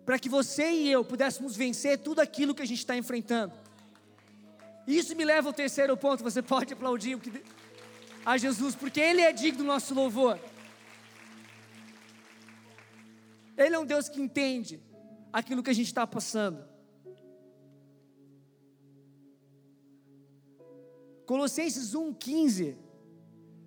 para 0.06 0.20
que 0.20 0.28
você 0.28 0.70
e 0.70 0.92
eu 0.92 1.06
pudéssemos 1.06 1.56
vencer 1.56 1.98
tudo 2.00 2.20
aquilo 2.20 2.54
que 2.54 2.62
a 2.62 2.68
gente 2.68 2.80
está 2.80 2.98
enfrentando. 2.98 3.67
Isso 4.88 5.16
me 5.16 5.26
leva 5.26 5.50
ao 5.50 5.54
terceiro 5.54 5.98
ponto. 5.98 6.24
Você 6.24 6.42
pode 6.42 6.74
aplaudir 6.74 7.20
a 8.26 8.38
Jesus, 8.38 8.74
porque 8.74 9.02
Ele 9.02 9.22
é 9.22 9.34
digno 9.34 9.60
do 9.60 9.64
nosso 9.66 9.94
louvor. 9.94 10.40
Ele 13.58 13.76
é 13.76 13.80
um 13.80 13.86
Deus 13.86 14.08
que 14.08 14.22
entende 14.22 14.80
aquilo 15.34 15.62
que 15.62 15.70
a 15.70 15.74
gente 15.74 15.88
está 15.88 16.08
passando. 16.08 16.64
Colossenses 21.26 21.94
1,15, 21.94 22.78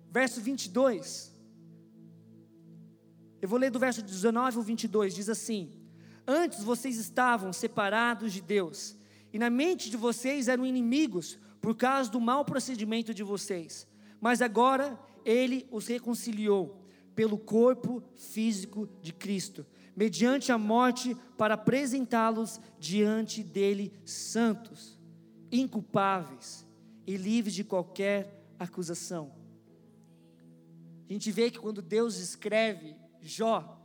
verso 0.09 0.41
22. 0.41 1.31
Eu 3.39 3.47
vou 3.47 3.59
ler 3.59 3.69
do 3.69 3.77
verso 3.77 4.01
19 4.01 4.57
ao 4.57 4.63
22, 4.63 5.13
diz 5.13 5.29
assim: 5.29 5.71
Antes 6.25 6.63
vocês 6.63 6.97
estavam 6.97 7.53
separados 7.53 8.33
de 8.33 8.41
Deus, 8.41 8.95
e 9.33 9.39
na 9.39 9.49
mente 9.49 9.89
de 9.89 9.97
vocês 9.97 10.47
eram 10.47 10.65
inimigos 10.65 11.39
por 11.61 11.75
causa 11.75 12.09
do 12.09 12.19
mau 12.19 12.43
procedimento 12.43 13.13
de 13.13 13.23
vocês. 13.23 13.87
Mas 14.19 14.41
agora 14.41 14.99
ele 15.23 15.67
os 15.71 15.87
reconciliou 15.87 16.81
pelo 17.15 17.37
corpo 17.37 18.03
físico 18.15 18.89
de 19.01 19.13
Cristo, 19.13 19.65
mediante 19.95 20.51
a 20.51 20.57
morte, 20.57 21.15
para 21.37 21.55
apresentá-los 21.55 22.59
diante 22.79 23.43
dele 23.43 23.93
santos, 24.05 24.97
inculpáveis 25.51 26.65
e 27.05 27.17
livres 27.17 27.53
de 27.53 27.63
qualquer 27.63 28.45
acusação. 28.57 29.31
A 31.09 31.13
gente 31.13 31.31
vê 31.31 31.51
que 31.51 31.59
quando 31.59 31.81
Deus 31.81 32.17
escreve 32.17 32.95
Jó, 33.21 33.77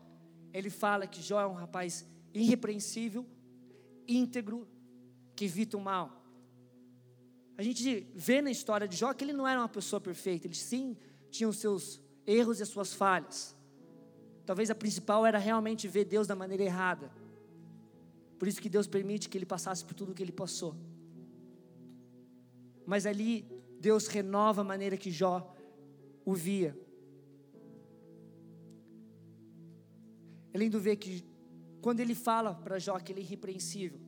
ele 0.53 0.71
fala 0.71 1.07
que 1.07 1.21
Jó 1.21 1.41
é 1.41 1.47
um 1.47 1.55
rapaz 1.55 2.07
irrepreensível, 2.33 3.27
íntegro, 4.07 4.67
que 5.37 5.45
evita 5.45 5.77
o 5.77 5.81
mal. 5.81 6.25
A 7.59 7.63
gente 7.63 8.11
vê 8.15 8.41
na 8.43 8.51
história 8.51 8.89
de 8.89 8.97
Jó 8.97 9.13
que 9.13 9.23
ele 9.23 9.33
não 9.33 9.47
era 9.47 9.61
uma 9.61 9.69
pessoa 9.69 10.01
perfeita, 10.01 10.47
ele 10.47 10.55
sim 10.55 10.97
tinha 11.31 11.49
os 11.49 11.59
seus 11.59 12.01
erros 12.27 12.59
e 12.59 12.63
as 12.63 12.69
suas 12.69 12.93
falhas. 12.93 13.55
Talvez 14.45 14.71
a 14.71 14.75
principal 14.75 15.27
era 15.27 15.39
realmente 15.39 15.87
ver 15.87 16.05
Deus 16.05 16.27
da 16.27 16.35
maneira 16.35 16.63
errada. 16.65 17.11
Por 18.39 18.47
isso 18.49 18.61
que 18.61 18.69
Deus 18.69 18.87
permite 18.87 19.29
que 19.29 19.37
ele 19.37 19.47
passasse 19.47 19.85
por 19.85 19.95
tudo 19.95 20.13
o 20.13 20.15
que 20.15 20.23
ele 20.23 20.33
passou. 20.33 20.75
Mas 22.87 23.07
ali 23.07 23.45
Deus 23.81 24.07
renova 24.07 24.61
a 24.61 24.65
maneira 24.65 24.97
que 24.97 25.11
Jó 25.11 25.55
o 26.25 26.35
via. 26.35 26.79
É 30.53 30.59
lindo 30.59 30.79
ver 30.79 30.97
que 30.97 31.25
quando 31.81 32.01
ele 32.01 32.15
fala 32.15 32.55
para 32.55 32.79
Jó 32.79 32.99
que 32.99 33.13
ele 33.13 33.21
é 33.21 33.25
irrepreensível, 33.25 34.06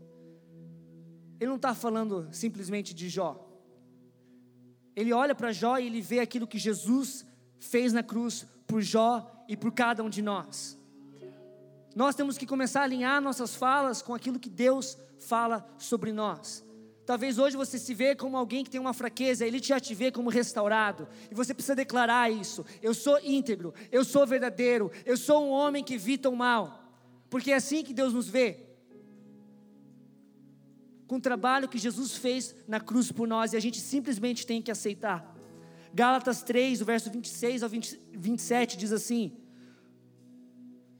ele 1.40 1.48
não 1.48 1.56
está 1.56 1.74
falando 1.74 2.28
simplesmente 2.32 2.94
de 2.94 3.08
Jó. 3.08 3.44
Ele 4.94 5.12
olha 5.12 5.34
para 5.34 5.52
Jó 5.52 5.78
e 5.78 5.86
ele 5.86 6.00
vê 6.00 6.18
aquilo 6.18 6.46
que 6.46 6.58
Jesus 6.58 7.24
fez 7.60 7.92
na 7.92 8.02
cruz 8.02 8.46
por 8.66 8.82
Jó 8.82 9.44
e 9.48 9.56
por 9.56 9.72
cada 9.72 10.02
um 10.02 10.10
de 10.10 10.20
nós. 10.20 10.76
Nós 11.94 12.14
temos 12.14 12.36
que 12.36 12.46
começar 12.46 12.80
a 12.80 12.84
alinhar 12.84 13.20
nossas 13.20 13.54
falas 13.54 14.02
com 14.02 14.14
aquilo 14.14 14.38
que 14.38 14.50
Deus 14.50 14.98
fala 15.18 15.68
sobre 15.78 16.12
nós. 16.12 16.64
Talvez 17.06 17.38
hoje 17.38 17.56
você 17.56 17.78
se 17.78 17.94
vê 17.94 18.14
como 18.14 18.36
alguém 18.36 18.62
que 18.62 18.70
tem 18.70 18.80
uma 18.80 18.92
fraqueza, 18.92 19.46
ele 19.46 19.58
já 19.58 19.80
te 19.80 19.94
vê 19.94 20.12
como 20.12 20.28
restaurado, 20.28 21.08
e 21.30 21.34
você 21.34 21.54
precisa 21.54 21.74
declarar 21.74 22.30
isso. 22.30 22.66
Eu 22.82 22.92
sou 22.92 23.18
íntegro, 23.24 23.72
eu 23.90 24.04
sou 24.04 24.26
verdadeiro, 24.26 24.92
eu 25.06 25.16
sou 25.16 25.46
um 25.46 25.50
homem 25.50 25.82
que 25.82 25.94
evita 25.94 26.28
o 26.28 26.36
mal, 26.36 26.84
porque 27.30 27.50
é 27.50 27.54
assim 27.54 27.82
que 27.82 27.94
Deus 27.94 28.12
nos 28.12 28.28
vê. 28.28 28.67
Com 31.08 31.16
o 31.16 31.20
trabalho 31.20 31.68
que 31.68 31.78
Jesus 31.78 32.16
fez 32.16 32.54
na 32.68 32.78
cruz 32.78 33.10
por 33.10 33.26
nós, 33.26 33.52
e 33.52 33.56
a 33.56 33.60
gente 33.60 33.80
simplesmente 33.80 34.46
tem 34.46 34.62
que 34.62 34.70
aceitar. 34.70 35.36
Gálatas 35.92 36.42
3, 36.42 36.80
o 36.80 36.84
verso 36.84 37.10
26 37.10 37.64
ao 37.64 37.68
20, 37.68 38.00
27 38.12 38.76
diz 38.76 38.92
assim: 38.92 39.32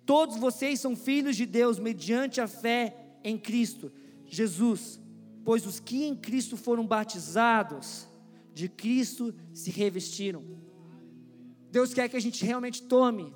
Todos 0.05 0.37
vocês 0.37 0.81
são 0.81 0.97
filhos 0.97 1.37
de 1.37 1.47
Deus 1.47 1.79
mediante 1.79 2.41
a 2.41 2.49
fé 2.49 2.97
em 3.23 3.39
Cristo 3.39 3.93
Jesus 4.27 4.99
pois 5.49 5.65
os 5.65 5.81
que 5.81 6.05
em 6.05 6.15
Cristo 6.15 6.59
foram 6.59 6.87
batizados, 6.87 8.07
de 8.53 8.69
Cristo 8.69 9.35
se 9.55 9.71
revestiram. 9.71 10.45
Deus 11.71 11.95
quer 11.95 12.07
que 12.07 12.19
a 12.19 12.21
gente 12.21 12.45
realmente 12.45 12.83
tome 12.83 13.35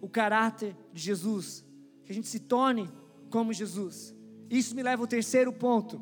o 0.00 0.08
caráter 0.08 0.76
de 0.92 1.00
Jesus, 1.00 1.64
que 2.04 2.10
a 2.10 2.14
gente 2.16 2.26
se 2.26 2.40
torne 2.40 2.90
como 3.30 3.52
Jesus. 3.52 4.12
Isso 4.50 4.74
me 4.74 4.82
leva 4.82 5.02
ao 5.02 5.06
terceiro 5.06 5.52
ponto. 5.52 6.00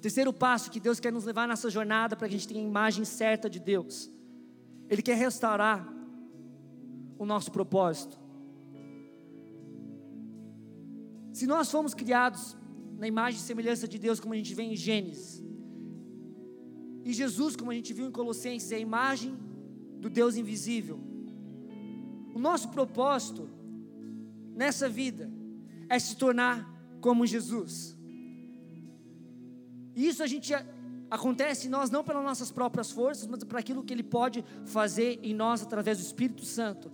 Terceiro 0.00 0.32
passo 0.32 0.70
que 0.70 0.80
Deus 0.80 0.98
quer 0.98 1.12
nos 1.12 1.24
levar 1.24 1.46
nessa 1.46 1.70
jornada 1.70 2.16
para 2.16 2.28
que 2.28 2.34
a 2.34 2.38
gente 2.38 2.48
tenha 2.48 2.60
a 2.60 2.66
imagem 2.66 3.04
certa 3.04 3.48
de 3.48 3.60
Deus. 3.60 4.10
Ele 4.88 5.02
quer 5.02 5.16
restaurar 5.16 5.88
o 7.18 7.24
nosso 7.24 7.52
propósito. 7.52 8.18
Se 11.32 11.46
nós 11.46 11.70
fomos 11.70 11.94
criados 11.94 12.56
na 12.98 13.06
imagem 13.06 13.38
e 13.38 13.42
semelhança 13.42 13.86
de 13.86 13.98
Deus, 13.98 14.18
como 14.18 14.34
a 14.34 14.36
gente 14.36 14.54
vê 14.54 14.62
em 14.62 14.76
Gênesis. 14.76 15.42
E 17.04 17.12
Jesus, 17.12 17.56
como 17.56 17.70
a 17.70 17.74
gente 17.74 17.92
viu 17.92 18.06
em 18.06 18.12
Colossenses, 18.12 18.70
é 18.72 18.76
a 18.76 18.80
imagem 18.80 19.36
do 19.98 20.10
Deus 20.10 20.36
invisível. 20.36 21.00
O 22.34 22.38
nosso 22.38 22.68
propósito 22.70 23.48
nessa 24.54 24.88
vida 24.88 25.30
é 25.88 25.98
se 25.98 26.16
tornar 26.16 26.71
como 27.02 27.26
Jesus. 27.26 27.94
Isso 29.94 30.22
a 30.22 30.26
gente 30.26 30.54
acontece 31.10 31.66
em 31.66 31.70
nós 31.70 31.90
não 31.90 32.02
pelas 32.02 32.24
nossas 32.24 32.50
próprias 32.50 32.90
forças, 32.90 33.26
mas 33.26 33.44
para 33.44 33.58
aquilo 33.58 33.84
que 33.84 33.92
Ele 33.92 34.02
pode 34.02 34.42
fazer 34.64 35.20
em 35.22 35.34
nós 35.34 35.60
através 35.60 35.98
do 35.98 36.04
Espírito 36.06 36.46
Santo. 36.46 36.90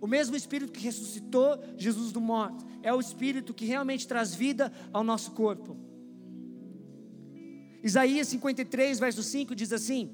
O 0.00 0.06
mesmo 0.06 0.36
Espírito 0.36 0.72
que 0.72 0.84
ressuscitou 0.84 1.58
Jesus 1.76 2.12
do 2.12 2.20
morto 2.20 2.66
é 2.82 2.92
o 2.92 3.00
Espírito 3.00 3.54
que 3.54 3.64
realmente 3.64 4.06
traz 4.06 4.34
vida 4.34 4.70
ao 4.92 5.02
nosso 5.02 5.30
corpo. 5.30 5.76
Isaías 7.82 8.28
53, 8.28 8.98
verso 8.98 9.22
5 9.22 9.54
diz 9.54 9.72
assim: 9.72 10.10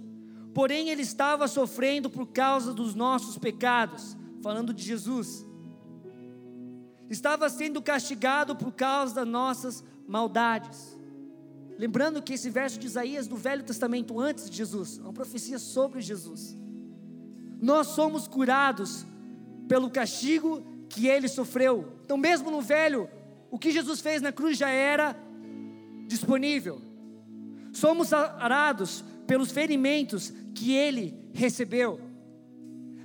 Porém, 0.54 0.90
ele 0.90 1.02
estava 1.02 1.48
sofrendo 1.48 2.08
por 2.08 2.26
causa 2.26 2.72
dos 2.72 2.94
nossos 2.94 3.38
pecados, 3.38 4.16
falando 4.42 4.72
de 4.72 4.82
Jesus. 4.84 5.44
Estava 7.08 7.48
sendo 7.48 7.82
castigado 7.82 8.56
por 8.56 8.72
causa 8.72 9.14
das 9.14 9.28
nossas 9.28 9.84
maldades. 10.06 10.98
Lembrando 11.78 12.22
que 12.22 12.34
esse 12.34 12.50
verso 12.50 12.78
de 12.78 12.86
Isaías 12.86 13.26
do 13.26 13.36
Velho 13.36 13.64
Testamento 13.64 14.18
antes 14.20 14.48
de 14.48 14.56
Jesus, 14.56 14.98
é 14.98 15.02
uma 15.02 15.12
profecia 15.12 15.58
sobre 15.58 16.00
Jesus. 16.00 16.56
Nós 17.60 17.88
somos 17.88 18.28
curados 18.28 19.04
pelo 19.68 19.90
castigo 19.90 20.62
que 20.88 21.08
ele 21.08 21.28
sofreu. 21.28 21.92
Então, 22.04 22.16
mesmo 22.16 22.50
no 22.50 22.60
velho, 22.60 23.08
o 23.50 23.58
que 23.58 23.72
Jesus 23.72 24.00
fez 24.00 24.22
na 24.22 24.30
cruz 24.32 24.56
já 24.56 24.68
era 24.68 25.16
disponível. 26.06 26.80
Somos 27.72 28.08
sarados 28.08 29.04
pelos 29.26 29.50
ferimentos 29.50 30.32
que 30.54 30.72
ele 30.72 31.28
recebeu. 31.32 32.00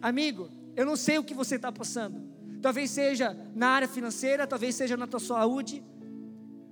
Amigo, 0.02 0.50
Eu 0.80 0.86
não 0.86 0.96
sei 0.96 1.18
o 1.18 1.24
que 1.26 1.34
você 1.34 1.56
está 1.56 1.74
passando. 1.74 2.29
Talvez 2.62 2.92
seja 2.92 3.38
na 3.56 3.70
área 3.70 3.88
financeira, 3.88 4.46
talvez 4.46 4.76
seja 4.76 4.98
na 4.98 5.08
tua 5.08 5.20
saúde. 5.20 5.84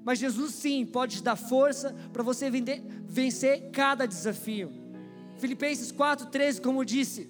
Mas 0.03 0.19
Jesus 0.19 0.53
sim 0.53 0.85
pode 0.85 1.17
te 1.17 1.23
dar 1.23 1.35
força 1.35 1.95
para 2.13 2.23
você 2.23 2.49
vencer 3.05 3.71
cada 3.71 4.05
desafio. 4.05 4.71
Filipenses 5.37 5.91
4,13, 5.91 6.61
como 6.61 6.83
disse, 6.83 7.29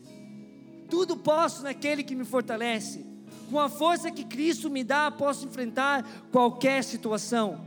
tudo 0.90 1.18
posso 1.18 1.64
naquele 1.64 2.04
que 2.04 2.16
me 2.16 2.24
fortalece. 2.24 3.06
Com 3.50 3.60
a 3.60 3.70
força 3.70 4.12
que 4.12 4.24
Cristo 4.24 4.70
me 4.70 4.84
dá, 4.84 5.10
posso 5.12 5.46
enfrentar 5.46 6.06
qualquer 6.32 6.84
situação. 6.84 7.66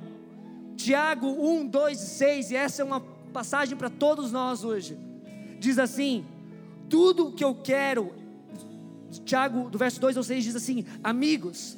Tiago 0.76 1.26
1, 1.26 1.66
2 1.66 2.00
e 2.00 2.06
6, 2.06 2.50
e 2.50 2.56
essa 2.56 2.82
é 2.82 2.84
uma 2.84 3.00
passagem 3.32 3.76
para 3.76 3.90
todos 3.90 4.32
nós 4.32 4.64
hoje. 4.64 4.98
Diz 5.58 5.78
assim: 5.78 6.24
Tudo 6.88 7.28
o 7.28 7.32
que 7.32 7.44
eu 7.44 7.54
quero, 7.54 8.12
Tiago, 9.24 9.68
do 9.70 9.78
verso 9.78 10.00
2 10.00 10.16
ao 10.16 10.22
6, 10.22 10.44
diz 10.44 10.56
assim: 10.56 10.84
Amigos, 11.02 11.76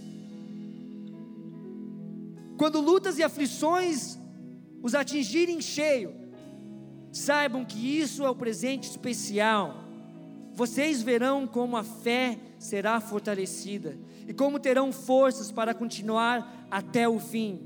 quando 2.57 2.81
lutas 2.81 3.19
e 3.19 3.23
aflições 3.23 4.19
os 4.83 4.95
atingirem 4.95 5.61
cheio, 5.61 6.15
saibam 7.13 7.65
que 7.65 7.99
isso 7.99 8.25
é 8.25 8.31
o 8.31 8.35
presente 8.35 8.89
especial 8.89 9.83
vocês 10.55 11.03
verão 11.03 11.47
como 11.47 11.77
a 11.77 11.83
fé 11.83 12.39
será 12.59 13.01
fortalecida 13.01 13.97
e 14.29 14.35
como 14.35 14.61
terão 14.61 14.93
forças 14.93 15.51
para 15.51 15.75
continuar 15.75 16.67
até 16.71 17.09
o 17.09 17.19
fim. 17.19 17.59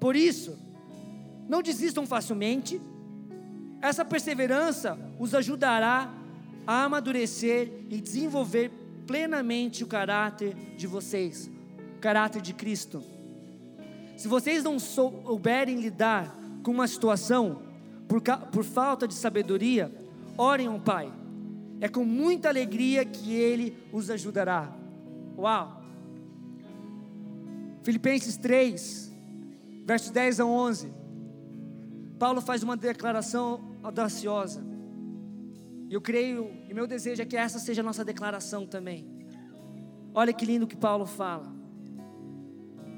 Por 0.00 0.16
isso, 0.16 0.58
não 1.48 1.62
desistam 1.62 2.06
facilmente, 2.06 2.80
essa 3.82 4.04
perseverança 4.04 4.98
os 5.18 5.34
ajudará 5.34 6.12
a 6.66 6.84
amadurecer 6.84 7.70
e 7.90 8.00
desenvolver 8.00 8.70
plenamente 9.06 9.84
o 9.84 9.86
caráter 9.86 10.54
de 10.76 10.86
vocês, 10.86 11.50
o 11.96 12.00
caráter 12.00 12.42
de 12.42 12.52
Cristo. 12.52 13.02
Se 14.16 14.28
vocês 14.28 14.64
não 14.64 14.78
souberem 14.78 15.80
lidar 15.80 16.36
com 16.62 16.70
uma 16.70 16.88
situação 16.88 17.62
por, 18.08 18.20
por 18.20 18.64
falta 18.64 19.06
de 19.06 19.14
sabedoria, 19.14 19.92
orem 20.36 20.66
ao 20.66 20.80
Pai 20.80 21.12
é 21.80 21.88
com 21.88 22.04
muita 22.04 22.48
alegria 22.48 23.04
que 23.04 23.32
Ele 23.34 23.76
os 23.92 24.10
ajudará. 24.10 24.72
Uau! 25.36 25.82
Filipenses 27.82 28.36
3, 28.36 29.12
versos 29.84 30.10
10 30.10 30.40
a 30.40 30.46
11. 30.46 30.92
Paulo 32.18 32.40
faz 32.40 32.62
uma 32.62 32.76
declaração 32.76 33.76
audaciosa. 33.82 34.65
E 35.88 35.94
eu 35.94 36.00
creio, 36.00 36.50
e 36.68 36.74
meu 36.74 36.86
desejo 36.86 37.22
é 37.22 37.24
que 37.24 37.36
essa 37.36 37.58
seja 37.58 37.80
a 37.80 37.84
nossa 37.84 38.04
declaração 38.04 38.66
também. 38.66 39.06
Olha 40.14 40.32
que 40.32 40.44
lindo 40.44 40.66
que 40.66 40.76
Paulo 40.76 41.06
fala. 41.06 41.54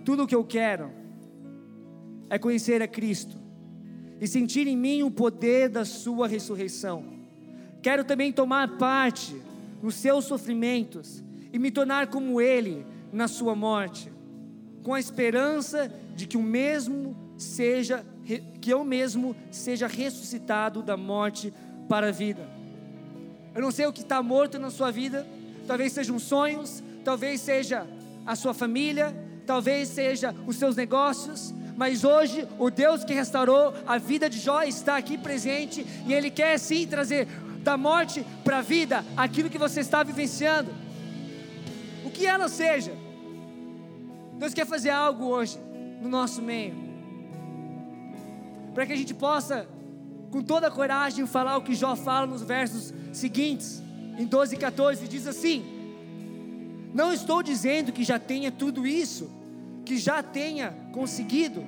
Tudo 0.04 0.22
o 0.22 0.26
que 0.26 0.34
eu 0.34 0.44
quero 0.44 0.90
é 2.30 2.38
conhecer 2.38 2.80
a 2.82 2.88
Cristo 2.88 3.36
e 4.20 4.26
sentir 4.26 4.66
em 4.66 4.76
mim 4.76 5.02
o 5.02 5.10
poder 5.10 5.68
da 5.68 5.84
Sua 5.84 6.26
ressurreição 6.26 7.18
Quero 7.82 8.04
também 8.04 8.32
tomar 8.32 8.76
parte 8.76 9.40
nos 9.82 9.94
seus 9.94 10.24
sofrimentos 10.24 11.22
e 11.52 11.58
me 11.58 11.70
tornar 11.70 12.08
como 12.08 12.40
Ele 12.40 12.84
na 13.12 13.28
sua 13.28 13.54
morte, 13.54 14.12
com 14.82 14.92
a 14.92 15.00
esperança 15.00 15.90
de 16.14 16.26
que 16.26 16.36
o 16.36 16.42
mesmo 16.42 17.16
seja 17.36 18.04
que 18.60 18.70
eu 18.70 18.84
mesmo 18.84 19.34
seja 19.50 19.86
ressuscitado 19.86 20.82
da 20.82 20.98
morte 20.98 21.50
para 21.88 22.08
a 22.08 22.10
vida. 22.10 22.46
Eu 23.58 23.62
não 23.62 23.72
sei 23.72 23.86
o 23.86 23.92
que 23.92 24.02
está 24.02 24.22
morto 24.22 24.56
na 24.56 24.70
sua 24.70 24.92
vida, 24.92 25.26
talvez 25.66 25.92
sejam 25.92 26.16
sonhos, 26.16 26.80
talvez 27.04 27.40
seja 27.40 27.88
a 28.24 28.36
sua 28.36 28.54
família, 28.54 29.12
talvez 29.44 29.88
seja 29.88 30.32
os 30.46 30.54
seus 30.54 30.76
negócios, 30.76 31.52
mas 31.76 32.04
hoje 32.04 32.46
o 32.56 32.70
Deus 32.70 33.02
que 33.02 33.12
restaurou 33.12 33.74
a 33.84 33.98
vida 33.98 34.30
de 34.30 34.38
Jó 34.38 34.62
está 34.62 34.96
aqui 34.96 35.18
presente 35.18 35.84
e 36.06 36.14
Ele 36.14 36.30
quer 36.30 36.56
sim 36.56 36.86
trazer 36.86 37.26
da 37.64 37.76
morte 37.76 38.24
para 38.44 38.58
a 38.58 38.62
vida, 38.62 39.04
aquilo 39.16 39.50
que 39.50 39.58
você 39.58 39.80
está 39.80 40.04
vivenciando, 40.04 40.70
o 42.04 42.12
que 42.12 42.26
ela 42.26 42.48
seja. 42.48 42.92
Deus 44.34 44.54
quer 44.54 44.66
fazer 44.66 44.90
algo 44.90 45.24
hoje 45.24 45.58
no 46.00 46.08
nosso 46.08 46.40
meio, 46.40 46.76
para 48.72 48.86
que 48.86 48.92
a 48.92 48.96
gente 48.96 49.14
possa, 49.14 49.66
com 50.30 50.44
toda 50.44 50.70
coragem, 50.70 51.26
falar 51.26 51.56
o 51.56 51.62
que 51.62 51.74
Jó 51.74 51.96
fala 51.96 52.24
nos 52.24 52.42
versos 52.42 52.94
seguintes, 53.12 53.82
em 54.18 54.26
12 54.26 54.54
e 54.54 54.58
14, 54.58 55.08
diz 55.08 55.26
assim: 55.26 55.64
Não 56.94 57.12
estou 57.12 57.42
dizendo 57.42 57.92
que 57.92 58.04
já 58.04 58.18
tenha 58.18 58.50
tudo 58.50 58.86
isso, 58.86 59.30
que 59.84 59.96
já 59.96 60.22
tenha 60.22 60.74
conseguido, 60.92 61.64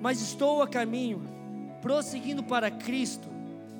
mas 0.00 0.20
estou 0.20 0.62
a 0.62 0.68
caminho, 0.68 1.22
prosseguindo 1.80 2.42
para 2.42 2.70
Cristo 2.70 3.32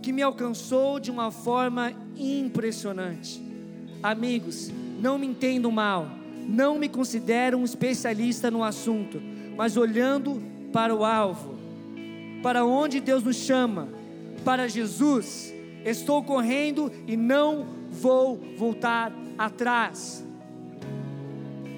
que 0.03 0.13
me 0.13 0.21
alcançou 0.21 0.99
de 0.99 1.11
uma 1.11 1.31
forma 1.31 1.93
impressionante. 2.19 3.41
Amigos, 4.03 4.69
não 5.01 5.17
me 5.17 5.29
entendam 5.29 5.71
mal, 5.71 6.09
não 6.49 6.77
me 6.77 6.89
considero 6.89 7.57
um 7.57 7.65
especialista 7.65 8.51
no 8.51 8.65
assunto, 8.65 9.23
mas 9.57 9.77
olhando 9.77 10.43
para 10.73 10.93
o 10.93 11.05
alvo, 11.05 11.57
para 12.43 12.65
onde 12.65 13.01
Deus 13.01 13.23
nos 13.23 13.37
chama, 13.37 13.89
para 14.45 14.67
Jesus, 14.69 15.52
estou 15.85 16.23
correndo 16.23 16.93
e 17.07 17.17
não 17.17 17.67
vou 17.91 18.37
voltar 18.57 19.13
atrás. 19.37 20.25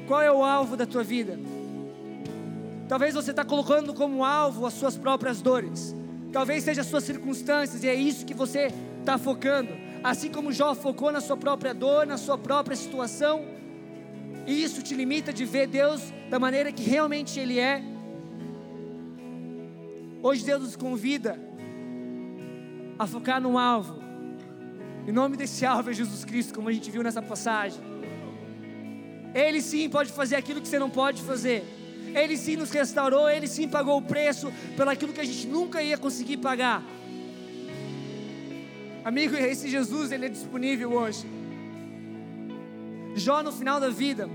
Qual 0.07 0.21
é 0.21 0.31
o 0.31 0.45
alvo 0.45 0.77
da 0.77 0.87
tua 0.87 1.03
vida? 1.03 1.39
Talvez 2.89 3.15
você 3.15 3.31
está 3.31 3.45
colocando 3.45 3.95
como 3.95 4.25
alvo 4.25 4.67
as 4.67 4.75
suas 4.75 4.97
próprias 4.97 5.41
dores 5.41 5.95
Talvez 6.35 6.65
seja 6.65 6.81
as 6.81 6.89
suas 6.89 7.05
circunstâncias 7.05 7.85
e 7.85 7.89
é 7.89 7.95
isso 7.95 8.27
que 8.27 8.35
você 8.35 8.73
está 8.99 9.17
focando. 9.17 9.69
Assim 10.03 10.29
como 10.29 10.51
Jó 10.51 10.75
focou 10.75 11.13
na 11.13 11.21
sua 11.21 11.37
própria 11.37 11.73
dor, 11.73 12.05
na 12.05 12.19
sua 12.19 12.37
própria 12.37 12.75
situação, 12.75 13.45
e 14.45 14.61
isso 14.61 14.83
te 14.83 14.97
limita 14.97 15.33
de 15.33 15.45
ver 15.45 15.69
Deus 15.69 16.13
da 16.29 16.41
maneira 16.41 16.73
que 16.73 16.83
realmente 16.83 17.39
Ele 17.39 17.61
é. 17.61 17.81
Hoje 20.25 20.45
Deus 20.45 20.61
nos 20.61 20.75
convida 20.75 21.39
a 22.99 23.07
focar 23.07 23.41
no 23.41 23.59
alvo. 23.59 24.03
Em 25.07 25.13
nome 25.13 25.37
desse 25.37 25.67
alvo 25.67 25.91
é 25.91 25.93
Jesus 25.93 26.25
Cristo, 26.25 26.55
como 26.55 26.69
a 26.69 26.73
gente 26.73 26.91
viu 26.91 27.03
nessa 27.03 27.21
passagem. 27.21 27.81
Ele 29.35 29.61
sim 29.61 29.89
pode 29.89 30.13
fazer 30.13 30.37
aquilo 30.37 30.61
que 30.61 30.69
você 30.69 30.79
não 30.79 30.89
pode 30.89 31.23
fazer. 31.23 31.65
Ele 32.15 32.37
sim 32.37 32.57
nos 32.57 32.71
restaurou, 32.71 33.29
Ele 33.29 33.49
sim 33.49 33.69
pagou 33.69 33.99
o 33.99 34.03
preço 34.03 34.53
pelo 34.77 34.91
aquilo 34.91 35.13
que 35.13 35.21
a 35.21 35.25
gente 35.25 35.47
nunca 35.47 35.83
ia 35.83 35.99
conseguir 35.99 36.37
pagar. 36.37 36.83
Amigo, 39.05 39.35
esse 39.37 39.69
Jesus, 39.69 40.13
Ele 40.13 40.27
é 40.27 40.29
disponível 40.29 40.93
hoje. 40.93 41.27
Jó 43.17 43.43
no 43.43 43.53
final 43.53 43.81
da 43.81 43.91
vida, 43.91 44.29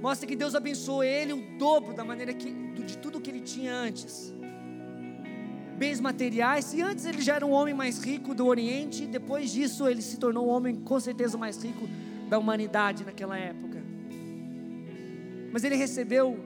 mostra 0.00 0.26
que 0.26 0.36
Deus 0.36 0.54
abençoou 0.54 1.02
ele 1.04 1.32
o 1.32 1.58
dobro 1.58 1.94
da 1.94 2.04
maneira 2.04 2.32
que, 2.32 2.50
de 2.50 2.98
tudo 2.98 3.20
que 3.20 3.30
ele 3.30 3.40
tinha 3.40 3.74
antes. 3.74 4.34
Bens 5.80 5.98
materiais, 5.98 6.66
se 6.66 6.82
antes 6.82 7.06
ele 7.06 7.22
já 7.22 7.36
era 7.36 7.46
um 7.46 7.52
homem 7.52 7.72
mais 7.72 8.04
rico 8.04 8.34
do 8.34 8.46
Oriente, 8.46 9.06
depois 9.06 9.50
disso 9.50 9.88
ele 9.88 10.02
se 10.02 10.18
tornou 10.18 10.46
um 10.46 10.50
homem 10.50 10.74
com 10.74 11.00
certeza 11.00 11.38
mais 11.38 11.56
rico 11.64 11.88
da 12.28 12.38
humanidade 12.38 13.02
naquela 13.02 13.38
época. 13.38 13.82
Mas 15.50 15.64
ele 15.64 15.76
recebeu 15.76 16.38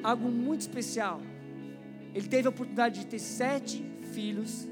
algo 0.00 0.28
muito 0.28 0.60
especial. 0.60 1.20
Ele 2.14 2.28
teve 2.28 2.46
a 2.46 2.50
oportunidade 2.50 3.00
de 3.00 3.06
ter 3.06 3.18
sete 3.18 3.84
filhos, 4.12 4.64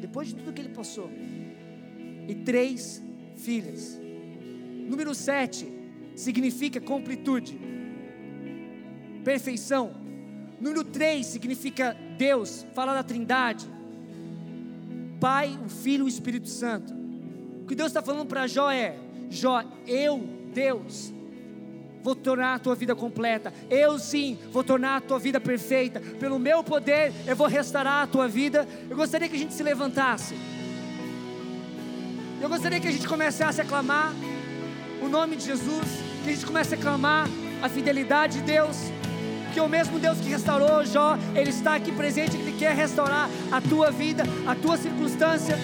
depois 0.00 0.26
de 0.26 0.34
tudo 0.34 0.52
que 0.52 0.62
ele 0.62 0.74
passou, 0.74 1.08
e 2.26 2.34
três 2.44 3.00
filhas. 3.36 4.00
Número 4.88 5.14
sete 5.14 5.72
significa 6.16 6.80
completude, 6.80 7.56
perfeição. 9.22 10.01
Número 10.62 10.84
três 10.84 11.26
significa 11.26 11.96
Deus, 12.16 12.64
fala 12.72 12.94
da 12.94 13.02
Trindade, 13.02 13.66
Pai, 15.18 15.58
o 15.66 15.68
Filho 15.68 16.02
e 16.02 16.04
o 16.04 16.08
Espírito 16.08 16.48
Santo. 16.48 16.94
O 17.62 17.66
que 17.66 17.74
Deus 17.74 17.88
está 17.88 18.00
falando 18.00 18.28
para 18.28 18.46
Jó 18.46 18.70
é: 18.70 18.96
Jó, 19.28 19.64
eu, 19.88 20.24
Deus, 20.54 21.12
vou 22.00 22.14
tornar 22.14 22.54
a 22.54 22.58
tua 22.60 22.76
vida 22.76 22.94
completa. 22.94 23.52
Eu 23.68 23.98
sim 23.98 24.38
vou 24.52 24.62
tornar 24.62 24.98
a 24.98 25.00
tua 25.00 25.18
vida 25.18 25.40
perfeita. 25.40 25.98
Pelo 25.98 26.38
meu 26.38 26.62
poder, 26.62 27.12
eu 27.26 27.34
vou 27.34 27.48
restaurar 27.48 28.04
a 28.04 28.06
tua 28.06 28.28
vida. 28.28 28.64
Eu 28.88 28.96
gostaria 28.96 29.28
que 29.28 29.34
a 29.34 29.40
gente 29.40 29.54
se 29.54 29.64
levantasse. 29.64 30.36
Eu 32.40 32.48
gostaria 32.48 32.78
que 32.78 32.86
a 32.86 32.92
gente 32.92 33.08
começasse 33.08 33.60
a 33.60 33.64
clamar 33.64 34.12
o 35.02 35.08
nome 35.08 35.34
de 35.34 35.44
Jesus, 35.44 35.88
que 36.22 36.30
a 36.30 36.32
gente 36.32 36.46
comece 36.46 36.76
a 36.76 36.78
clamar 36.78 37.28
a 37.60 37.68
fidelidade 37.68 38.38
de 38.38 38.44
Deus. 38.44 39.01
Que 39.52 39.60
o 39.60 39.68
mesmo 39.68 39.98
Deus 39.98 40.18
que 40.18 40.28
restaurou 40.28 40.84
Jó, 40.84 41.16
Ele 41.34 41.50
está 41.50 41.74
aqui 41.74 41.92
presente, 41.92 42.36
Ele 42.36 42.52
quer 42.58 42.74
restaurar 42.74 43.28
a 43.50 43.60
tua 43.60 43.90
vida, 43.90 44.24
a 44.46 44.54
tua 44.54 44.76
circunstância. 44.76 45.58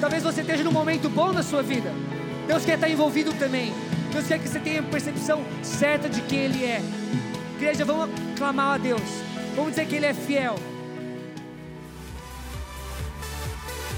Talvez 0.00 0.22
você 0.22 0.42
esteja 0.42 0.62
num 0.62 0.72
momento 0.72 1.08
bom 1.08 1.32
na 1.32 1.42
sua 1.42 1.62
vida. 1.62 1.90
Deus 2.46 2.64
quer 2.64 2.74
estar 2.74 2.88
envolvido 2.88 3.32
também. 3.34 3.72
Deus 4.12 4.26
quer 4.26 4.38
que 4.38 4.48
você 4.48 4.58
tenha 4.58 4.82
percepção 4.82 5.42
certa 5.62 6.08
de 6.08 6.20
quem 6.22 6.40
Ele 6.40 6.64
é. 6.64 6.82
Igreja, 7.56 7.84
vamos 7.84 8.10
clamar 8.36 8.74
a 8.74 8.78
Deus. 8.78 9.00
Vamos 9.56 9.70
dizer 9.70 9.86
que 9.86 9.94
Ele 9.94 10.06
é 10.06 10.12
fiel. 10.12 10.56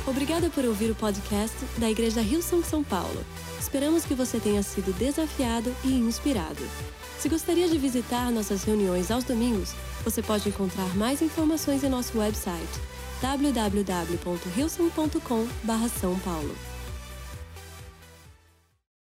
Obrigada 0.07 0.51
por 0.51 0.65
ouvir 0.65 0.91
o 0.91 0.95
podcast 0.95 1.57
da 1.79 1.91
Igreja 1.91 2.21
Rio 2.21 2.43
São 2.43 2.85
Paulo. 2.85 3.25
Esperamos 3.59 4.05
que 4.05 4.15
você 4.15 4.39
tenha 4.39 4.63
sido 4.63 4.93
desafiado 4.93 5.75
e 5.83 5.99
inspirado. 5.99 6.63
Se 7.25 7.29
gostaria 7.31 7.67
de 7.67 7.79
visitar 7.79 8.31
nossas 8.31 8.65
reuniões 8.65 9.11
aos 9.11 9.25
domingos, 9.25 9.73
você 10.05 10.21
pode 10.21 10.47
encontrar 10.47 10.95
mais 10.95 11.23
informações 11.23 11.83
em 11.83 11.89
nosso 11.89 12.19
website 12.19 12.69
www.rilson.com/são 13.23 16.19
paulo. 16.19 16.55